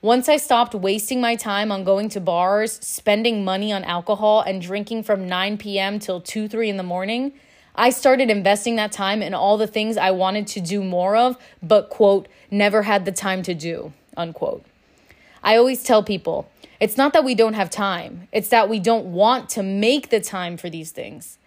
Once 0.08 0.30
I 0.30 0.38
stopped 0.38 0.74
wasting 0.74 1.20
my 1.20 1.36
time 1.36 1.70
on 1.70 1.84
going 1.84 2.08
to 2.08 2.22
bars, 2.22 2.80
spending 2.82 3.44
money 3.44 3.74
on 3.74 3.84
alcohol, 3.84 4.40
and 4.40 4.62
drinking 4.62 5.04
from 5.04 5.28
9 5.28 5.58
p.m. 5.58 6.00
till 6.00 6.22
2, 6.22 6.48
3 6.48 6.70
in 6.70 6.78
the 6.78 6.82
morning, 6.82 7.34
I 7.76 7.90
started 7.90 8.30
investing 8.30 8.78
that 8.78 8.94
time 8.94 9.22
in 9.22 9.34
all 9.34 9.58
the 9.58 9.68
things 9.68 9.98
I 9.98 10.12
wanted 10.12 10.48
to 10.48 10.62
do 10.62 10.82
more 10.82 11.18
of, 11.18 11.38
but, 11.62 11.90
quote, 11.90 12.30
never 12.50 12.84
had 12.84 13.04
the 13.04 13.12
time 13.12 13.44
to 13.44 13.54
do, 13.54 13.92
unquote. 14.16 14.64
I 15.44 15.58
always 15.58 15.84
tell 15.84 16.04
people 16.04 16.50
it's 16.80 16.96
not 16.96 17.12
that 17.12 17.26
we 17.26 17.36
don't 17.36 17.56
have 17.56 17.70
time, 17.70 18.30
it's 18.32 18.48
that 18.48 18.70
we 18.70 18.80
don't 18.80 19.08
want 19.08 19.50
to 19.50 19.62
make 19.62 20.10
the 20.10 20.22
time 20.22 20.56
for 20.56 20.70
these 20.70 20.92
things. 20.92 21.38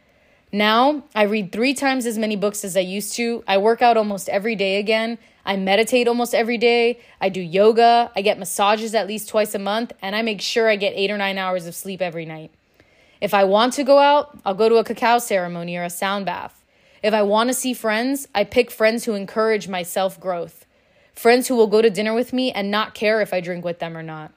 Now, 0.52 1.04
I 1.14 1.22
read 1.22 1.52
three 1.52 1.74
times 1.74 2.06
as 2.06 2.18
many 2.18 2.34
books 2.34 2.64
as 2.64 2.76
I 2.76 2.80
used 2.80 3.14
to. 3.14 3.44
I 3.46 3.58
work 3.58 3.82
out 3.82 3.96
almost 3.96 4.28
every 4.28 4.56
day 4.56 4.78
again. 4.78 5.18
I 5.46 5.56
meditate 5.56 6.08
almost 6.08 6.34
every 6.34 6.58
day. 6.58 7.00
I 7.20 7.28
do 7.28 7.40
yoga. 7.40 8.10
I 8.16 8.22
get 8.22 8.38
massages 8.38 8.94
at 8.94 9.06
least 9.06 9.28
twice 9.28 9.54
a 9.54 9.60
month. 9.60 9.92
And 10.02 10.16
I 10.16 10.22
make 10.22 10.40
sure 10.40 10.68
I 10.68 10.76
get 10.76 10.94
eight 10.96 11.10
or 11.10 11.18
nine 11.18 11.38
hours 11.38 11.66
of 11.66 11.74
sleep 11.74 12.02
every 12.02 12.24
night. 12.24 12.50
If 13.20 13.32
I 13.32 13.44
want 13.44 13.74
to 13.74 13.84
go 13.84 13.98
out, 13.98 14.36
I'll 14.44 14.54
go 14.54 14.68
to 14.68 14.76
a 14.76 14.84
cacao 14.84 15.18
ceremony 15.18 15.76
or 15.76 15.84
a 15.84 15.90
sound 15.90 16.26
bath. 16.26 16.64
If 17.02 17.14
I 17.14 17.22
want 17.22 17.48
to 17.48 17.54
see 17.54 17.72
friends, 17.72 18.26
I 18.34 18.44
pick 18.44 18.70
friends 18.70 19.04
who 19.04 19.14
encourage 19.14 19.68
my 19.68 19.82
self 19.82 20.18
growth. 20.18 20.66
Friends 21.14 21.48
who 21.48 21.54
will 21.54 21.66
go 21.66 21.80
to 21.80 21.90
dinner 21.90 22.14
with 22.14 22.32
me 22.32 22.50
and 22.50 22.70
not 22.70 22.94
care 22.94 23.20
if 23.20 23.32
I 23.32 23.40
drink 23.40 23.64
with 23.64 23.78
them 23.78 23.96
or 23.96 24.02
not. 24.02 24.32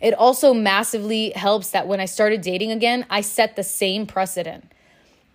It 0.00 0.12
also 0.14 0.52
massively 0.52 1.30
helps 1.30 1.70
that 1.70 1.86
when 1.86 2.00
I 2.00 2.06
started 2.06 2.40
dating 2.42 2.72
again, 2.72 3.06
I 3.08 3.20
set 3.20 3.54
the 3.54 3.62
same 3.62 4.06
precedent. 4.06 4.72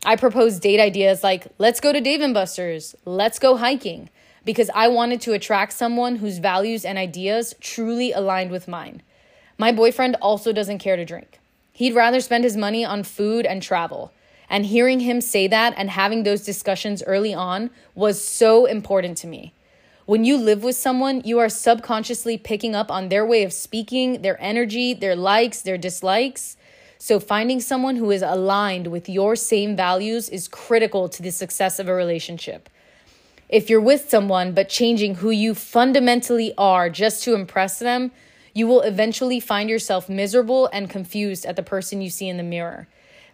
I 0.05 0.15
proposed 0.15 0.61
date 0.61 0.79
ideas 0.79 1.23
like, 1.23 1.47
let's 1.57 1.79
go 1.79 1.91
to 1.91 2.01
Dave 2.01 2.21
and 2.21 2.33
Buster's, 2.33 2.95
let's 3.05 3.39
go 3.39 3.57
hiking, 3.57 4.09
because 4.45 4.69
I 4.73 4.87
wanted 4.87 5.21
to 5.21 5.33
attract 5.33 5.73
someone 5.73 6.17
whose 6.17 6.37
values 6.37 6.85
and 6.85 6.97
ideas 6.97 7.53
truly 7.59 8.11
aligned 8.11 8.51
with 8.51 8.67
mine. 8.67 9.01
My 9.57 9.71
boyfriend 9.71 10.15
also 10.21 10.53
doesn't 10.53 10.79
care 10.79 10.95
to 10.95 11.05
drink. 11.05 11.39
He'd 11.73 11.95
rather 11.95 12.21
spend 12.21 12.43
his 12.43 12.55
money 12.55 12.85
on 12.85 13.03
food 13.03 13.45
and 13.45 13.61
travel. 13.61 14.11
And 14.49 14.65
hearing 14.65 15.01
him 15.01 15.19
say 15.19 15.47
that 15.47 15.73
and 15.75 15.89
having 15.89 16.23
those 16.23 16.45
discussions 16.45 17.03
early 17.05 17.33
on 17.33 17.69
was 17.95 18.23
so 18.23 18.65
important 18.65 19.17
to 19.19 19.27
me. 19.27 19.53
When 20.05 20.23
you 20.23 20.37
live 20.37 20.63
with 20.63 20.77
someone, 20.77 21.21
you 21.25 21.37
are 21.39 21.49
subconsciously 21.49 22.37
picking 22.37 22.73
up 22.73 22.89
on 22.89 23.09
their 23.09 23.25
way 23.25 23.43
of 23.43 23.51
speaking, 23.51 24.21
their 24.21 24.41
energy, 24.41 24.93
their 24.93 25.17
likes, 25.17 25.61
their 25.61 25.77
dislikes. 25.77 26.55
So, 26.99 27.19
finding 27.19 27.59
someone 27.59 27.95
who 27.97 28.09
is 28.09 28.21
aligned 28.21 28.87
with 28.87 29.07
your 29.07 29.35
same 29.35 29.75
values 29.75 30.29
is 30.29 30.47
critical 30.47 31.07
to 31.09 31.21
the 31.21 31.31
success 31.31 31.79
of 31.79 31.87
a 31.87 31.93
relationship. 31.93 32.69
If 33.49 33.69
you're 33.69 33.79
with 33.79 34.09
someone 34.09 34.53
but 34.53 34.67
changing 34.67 35.15
who 35.15 35.29
you 35.29 35.53
fundamentally 35.53 36.53
are 36.57 36.89
just 36.89 37.23
to 37.23 37.35
impress 37.35 37.79
them, 37.79 38.11
you 38.53 38.67
will 38.67 38.81
eventually 38.81 39.39
find 39.39 39.69
yourself 39.69 40.09
miserable 40.09 40.67
and 40.73 40.89
confused 40.89 41.45
at 41.45 41.55
the 41.55 41.63
person 41.63 42.01
you 42.01 42.09
see 42.09 42.27
in 42.27 42.37
the 42.37 42.43
mirror. 42.43 42.87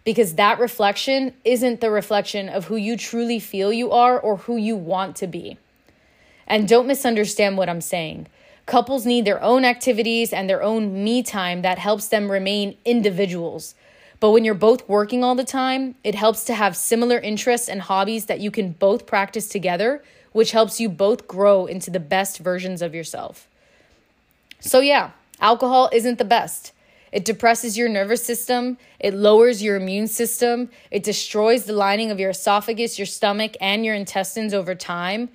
Because 0.04 0.34
that 0.34 0.58
reflection 0.58 1.32
isn't 1.44 1.80
the 1.80 1.90
reflection 1.90 2.50
of 2.50 2.66
who 2.66 2.76
you 2.76 2.96
truly 2.96 3.38
feel 3.38 3.72
you 3.72 3.90
are 3.90 4.20
or 4.20 4.36
who 4.36 4.58
you 4.58 4.76
want 4.76 5.16
to 5.16 5.26
be. 5.26 5.56
And 6.46 6.68
don't 6.68 6.86
misunderstand 6.86 7.56
what 7.56 7.70
I'm 7.70 7.80
saying. 7.80 8.26
Couples 8.66 9.04
need 9.04 9.24
their 9.24 9.42
own 9.42 9.64
activities 9.64 10.32
and 10.32 10.48
their 10.48 10.62
own 10.62 11.04
me 11.04 11.22
time 11.22 11.62
that 11.62 11.78
helps 11.78 12.08
them 12.08 12.30
remain 12.30 12.76
individuals. 12.84 13.74
But 14.20 14.30
when 14.30 14.44
you're 14.44 14.54
both 14.54 14.88
working 14.88 15.22
all 15.22 15.34
the 15.34 15.44
time, 15.44 15.96
it 16.02 16.14
helps 16.14 16.44
to 16.44 16.54
have 16.54 16.76
similar 16.76 17.18
interests 17.18 17.68
and 17.68 17.82
hobbies 17.82 18.26
that 18.26 18.40
you 18.40 18.50
can 18.50 18.72
both 18.72 19.06
practice 19.06 19.48
together, 19.48 20.02
which 20.32 20.52
helps 20.52 20.80
you 20.80 20.88
both 20.88 21.28
grow 21.28 21.66
into 21.66 21.90
the 21.90 22.00
best 22.00 22.38
versions 22.38 22.80
of 22.80 22.94
yourself. 22.94 23.46
So, 24.60 24.80
yeah, 24.80 25.10
alcohol 25.40 25.90
isn't 25.92 26.16
the 26.16 26.24
best. 26.24 26.72
It 27.12 27.24
depresses 27.24 27.76
your 27.76 27.88
nervous 27.88 28.24
system, 28.24 28.76
it 28.98 29.14
lowers 29.14 29.62
your 29.62 29.76
immune 29.76 30.08
system, 30.08 30.70
it 30.90 31.04
destroys 31.04 31.64
the 31.64 31.72
lining 31.72 32.10
of 32.10 32.18
your 32.18 32.30
esophagus, 32.30 32.98
your 32.98 33.06
stomach, 33.06 33.56
and 33.60 33.84
your 33.84 33.94
intestines 33.94 34.52
over 34.52 34.74
time. 34.74 35.28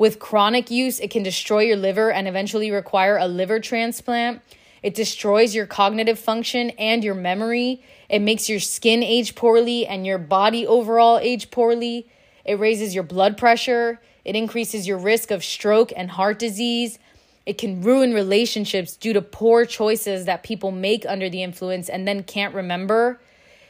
With 0.00 0.18
chronic 0.18 0.70
use, 0.70 0.98
it 0.98 1.10
can 1.10 1.22
destroy 1.22 1.64
your 1.64 1.76
liver 1.76 2.10
and 2.10 2.26
eventually 2.26 2.70
require 2.70 3.18
a 3.18 3.28
liver 3.28 3.60
transplant. 3.60 4.40
It 4.82 4.94
destroys 4.94 5.54
your 5.54 5.66
cognitive 5.66 6.18
function 6.18 6.70
and 6.78 7.04
your 7.04 7.14
memory. 7.14 7.82
It 8.08 8.20
makes 8.20 8.48
your 8.48 8.60
skin 8.60 9.02
age 9.02 9.34
poorly 9.34 9.86
and 9.86 10.06
your 10.06 10.16
body 10.16 10.66
overall 10.66 11.18
age 11.18 11.50
poorly. 11.50 12.08
It 12.46 12.58
raises 12.58 12.94
your 12.94 13.04
blood 13.04 13.36
pressure. 13.36 14.00
It 14.24 14.34
increases 14.34 14.88
your 14.88 14.96
risk 14.96 15.30
of 15.30 15.44
stroke 15.44 15.92
and 15.94 16.12
heart 16.12 16.38
disease. 16.38 16.98
It 17.44 17.58
can 17.58 17.82
ruin 17.82 18.14
relationships 18.14 18.96
due 18.96 19.12
to 19.12 19.20
poor 19.20 19.66
choices 19.66 20.24
that 20.24 20.42
people 20.42 20.70
make 20.70 21.04
under 21.06 21.28
the 21.28 21.42
influence 21.42 21.90
and 21.90 22.08
then 22.08 22.22
can't 22.22 22.54
remember. 22.54 23.20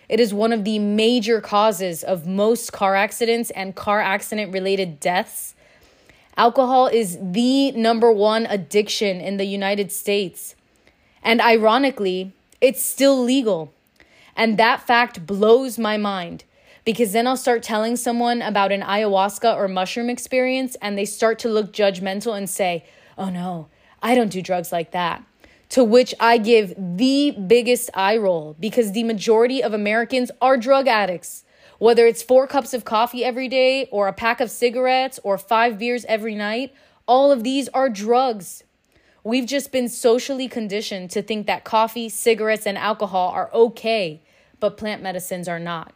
It 0.09 0.21
is 0.21 0.33
one 0.33 0.53
of 0.53 0.63
the 0.63 0.79
major 0.79 1.41
causes 1.41 2.05
of 2.05 2.25
most 2.25 2.73
car 2.73 2.95
accidents 2.95 3.51
and 3.51 3.75
car 3.75 4.01
accident 4.01 4.53
related 4.53 5.01
deaths. 5.01 5.57
Alcohol 6.37 6.87
is 6.87 7.19
the 7.21 7.73
number 7.73 8.13
one 8.13 8.47
addiction 8.47 9.21
in 9.21 9.37
the 9.37 9.45
United 9.45 9.93
States. 9.93 10.55
And 11.23 11.41
ironically, 11.41 12.33
it's 12.61 12.83
still 12.83 13.23
legal. 13.23 13.73
And 14.37 14.59
that 14.59 14.87
fact 14.87 15.27
blows 15.27 15.79
my 15.79 15.97
mind 15.97 16.45
because 16.85 17.13
then 17.13 17.27
I'll 17.27 17.37
start 17.37 17.63
telling 17.63 17.97
someone 17.97 18.43
about 18.43 18.73
an 18.73 18.81
ayahuasca 18.81 19.55
or 19.55 19.69
mushroom 19.69 20.09
experience 20.09 20.77
and 20.81 20.97
they 20.97 21.05
start 21.05 21.39
to 21.41 21.49
look 21.49 21.73
judgmental 21.73 22.37
and 22.37 22.49
say, 22.49 22.85
oh 23.19 23.29
no, 23.29 23.69
I 24.03 24.15
don't 24.15 24.33
do 24.33 24.41
drugs 24.41 24.73
like 24.73 24.93
that. 24.93 25.23
To 25.71 25.85
which 25.85 26.15
I 26.19 26.39
give 26.39 26.75
the 26.77 27.33
biggest 27.33 27.91
eye 27.95 28.17
roll 28.17 28.57
because 28.59 28.93
the 28.93 29.05
majority 29.05 29.63
of 29.63 29.73
Americans 29.73 30.31
are 30.41 30.57
drug 30.57 30.89
addicts. 30.89 31.45
Whether 31.81 32.07
it's 32.07 32.23
four 32.23 32.47
cups 32.47 32.75
of 32.75 32.85
coffee 32.85 33.25
every 33.25 33.49
day, 33.49 33.89
or 33.91 34.07
a 34.07 34.13
pack 34.13 34.43
of 34.43 34.51
cigarettes, 34.51 35.19
or 35.25 35.39
five 35.39 35.79
beers 35.79 36.05
every 36.05 36.35
night, 36.35 36.75
all 37.09 37.33
of 37.33 37.43
these 37.43 37.71
are 37.71 37.89
drugs. 37.89 38.63
We've 39.25 39.47
just 39.47 39.73
been 39.73 39.89
socially 39.89 40.47
conditioned 40.47 41.11
to 41.13 41.23
think 41.23 41.47
that 41.47 41.65
coffee, 41.65 42.11
cigarettes, 42.11 42.67
and 42.67 42.77
alcohol 42.77 43.31
are 43.31 43.51
okay, 43.55 44.21
but 44.61 44.77
plant 44.77 45.03
medicines 45.03 45.49
are 45.49 45.59
not. 45.59 45.95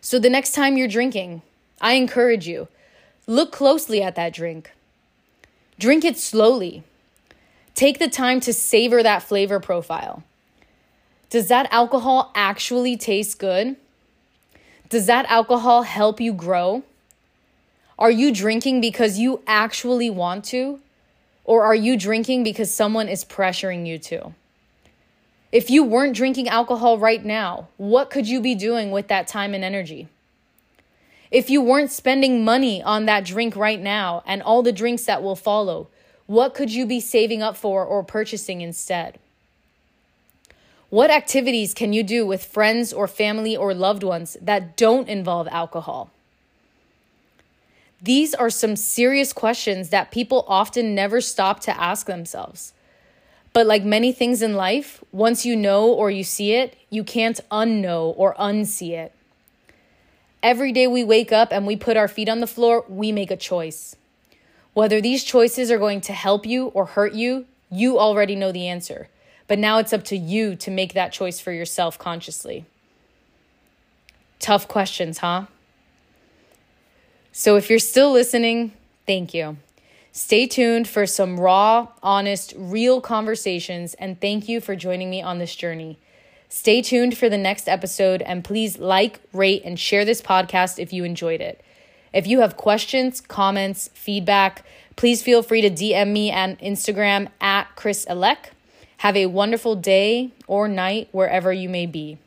So 0.00 0.20
the 0.20 0.30
next 0.30 0.52
time 0.52 0.76
you're 0.76 0.86
drinking, 0.86 1.42
I 1.80 1.94
encourage 1.94 2.46
you 2.46 2.68
look 3.26 3.50
closely 3.50 4.00
at 4.00 4.14
that 4.14 4.32
drink. 4.32 4.70
Drink 5.80 6.04
it 6.04 6.16
slowly. 6.16 6.84
Take 7.74 7.98
the 7.98 8.08
time 8.08 8.38
to 8.40 8.52
savor 8.52 9.02
that 9.02 9.24
flavor 9.24 9.58
profile. 9.58 10.22
Does 11.28 11.48
that 11.48 11.66
alcohol 11.72 12.30
actually 12.36 12.96
taste 12.96 13.40
good? 13.40 13.74
Does 14.90 15.06
that 15.06 15.24
alcohol 15.30 15.84
help 15.84 16.20
you 16.20 16.32
grow? 16.32 16.82
Are 17.96 18.10
you 18.10 18.34
drinking 18.34 18.80
because 18.80 19.20
you 19.20 19.40
actually 19.46 20.10
want 20.10 20.44
to? 20.46 20.80
Or 21.44 21.62
are 21.62 21.76
you 21.76 21.96
drinking 21.96 22.42
because 22.42 22.74
someone 22.74 23.08
is 23.08 23.24
pressuring 23.24 23.86
you 23.86 23.98
to? 23.98 24.34
If 25.52 25.70
you 25.70 25.84
weren't 25.84 26.16
drinking 26.16 26.48
alcohol 26.48 26.98
right 26.98 27.24
now, 27.24 27.68
what 27.76 28.10
could 28.10 28.26
you 28.26 28.40
be 28.40 28.56
doing 28.56 28.90
with 28.90 29.06
that 29.08 29.28
time 29.28 29.54
and 29.54 29.62
energy? 29.62 30.08
If 31.30 31.50
you 31.50 31.62
weren't 31.62 31.92
spending 31.92 32.44
money 32.44 32.82
on 32.82 33.06
that 33.06 33.24
drink 33.24 33.54
right 33.54 33.80
now 33.80 34.24
and 34.26 34.42
all 34.42 34.64
the 34.64 34.72
drinks 34.72 35.04
that 35.04 35.22
will 35.22 35.36
follow, 35.36 35.86
what 36.26 36.52
could 36.52 36.72
you 36.72 36.84
be 36.84 36.98
saving 36.98 37.42
up 37.42 37.56
for 37.56 37.84
or 37.84 38.02
purchasing 38.02 38.60
instead? 38.60 39.20
What 40.90 41.12
activities 41.12 41.72
can 41.72 41.92
you 41.92 42.02
do 42.02 42.26
with 42.26 42.44
friends 42.44 42.92
or 42.92 43.06
family 43.06 43.56
or 43.56 43.72
loved 43.72 44.02
ones 44.02 44.36
that 44.42 44.76
don't 44.76 45.08
involve 45.08 45.46
alcohol? 45.48 46.10
These 48.02 48.34
are 48.34 48.50
some 48.50 48.74
serious 48.74 49.32
questions 49.32 49.90
that 49.90 50.10
people 50.10 50.44
often 50.48 50.94
never 50.94 51.20
stop 51.20 51.60
to 51.60 51.80
ask 51.80 52.06
themselves. 52.06 52.72
But 53.52 53.68
like 53.68 53.84
many 53.84 54.10
things 54.10 54.42
in 54.42 54.54
life, 54.54 55.04
once 55.12 55.46
you 55.46 55.54
know 55.54 55.86
or 55.88 56.10
you 56.10 56.24
see 56.24 56.54
it, 56.54 56.76
you 56.88 57.04
can't 57.04 57.38
unknow 57.52 58.12
or 58.16 58.34
unsee 58.34 58.90
it. 58.90 59.12
Every 60.42 60.72
day 60.72 60.88
we 60.88 61.04
wake 61.04 61.30
up 61.30 61.52
and 61.52 61.68
we 61.68 61.76
put 61.76 61.96
our 61.96 62.08
feet 62.08 62.28
on 62.28 62.40
the 62.40 62.46
floor, 62.48 62.84
we 62.88 63.12
make 63.12 63.30
a 63.30 63.36
choice. 63.36 63.94
Whether 64.74 65.00
these 65.00 65.22
choices 65.22 65.70
are 65.70 65.78
going 65.78 66.00
to 66.02 66.12
help 66.12 66.46
you 66.46 66.66
or 66.68 66.86
hurt 66.86 67.12
you, 67.12 67.46
you 67.70 67.98
already 67.98 68.34
know 68.34 68.50
the 68.50 68.66
answer. 68.66 69.08
But 69.50 69.58
now 69.58 69.78
it's 69.78 69.92
up 69.92 70.04
to 70.04 70.16
you 70.16 70.54
to 70.54 70.70
make 70.70 70.94
that 70.94 71.10
choice 71.10 71.40
for 71.40 71.50
yourself 71.50 71.98
consciously. 71.98 72.66
Tough 74.38 74.68
questions, 74.68 75.18
huh? 75.18 75.46
So 77.32 77.56
if 77.56 77.68
you're 77.68 77.80
still 77.80 78.12
listening, 78.12 78.74
thank 79.08 79.34
you. 79.34 79.56
Stay 80.12 80.46
tuned 80.46 80.86
for 80.86 81.04
some 81.04 81.40
raw, 81.40 81.88
honest, 82.00 82.54
real 82.56 83.00
conversations, 83.00 83.94
and 83.94 84.20
thank 84.20 84.48
you 84.48 84.60
for 84.60 84.76
joining 84.76 85.10
me 85.10 85.20
on 85.20 85.38
this 85.38 85.56
journey. 85.56 85.98
Stay 86.48 86.80
tuned 86.80 87.18
for 87.18 87.28
the 87.28 87.36
next 87.36 87.68
episode, 87.68 88.22
and 88.22 88.44
please 88.44 88.78
like, 88.78 89.18
rate, 89.32 89.62
and 89.64 89.80
share 89.80 90.04
this 90.04 90.22
podcast 90.22 90.78
if 90.78 90.92
you 90.92 91.02
enjoyed 91.02 91.40
it. 91.40 91.60
If 92.12 92.24
you 92.24 92.38
have 92.42 92.56
questions, 92.56 93.20
comments, 93.20 93.90
feedback, 93.94 94.64
please 94.94 95.24
feel 95.24 95.42
free 95.42 95.60
to 95.62 95.70
DM 95.70 96.12
me 96.12 96.30
on 96.30 96.54
Instagram 96.58 97.30
at 97.40 97.74
Chris 97.74 98.06
Elec. 98.06 98.50
Have 99.00 99.16
a 99.16 99.24
wonderful 99.24 99.76
day 99.76 100.32
or 100.46 100.68
night 100.68 101.08
wherever 101.10 101.54
you 101.54 101.70
may 101.70 101.86
be. 101.86 102.18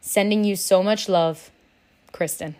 Sending 0.00 0.42
you 0.42 0.56
so 0.56 0.82
much 0.82 1.06
love, 1.06 1.50
Kristen. 2.12 2.54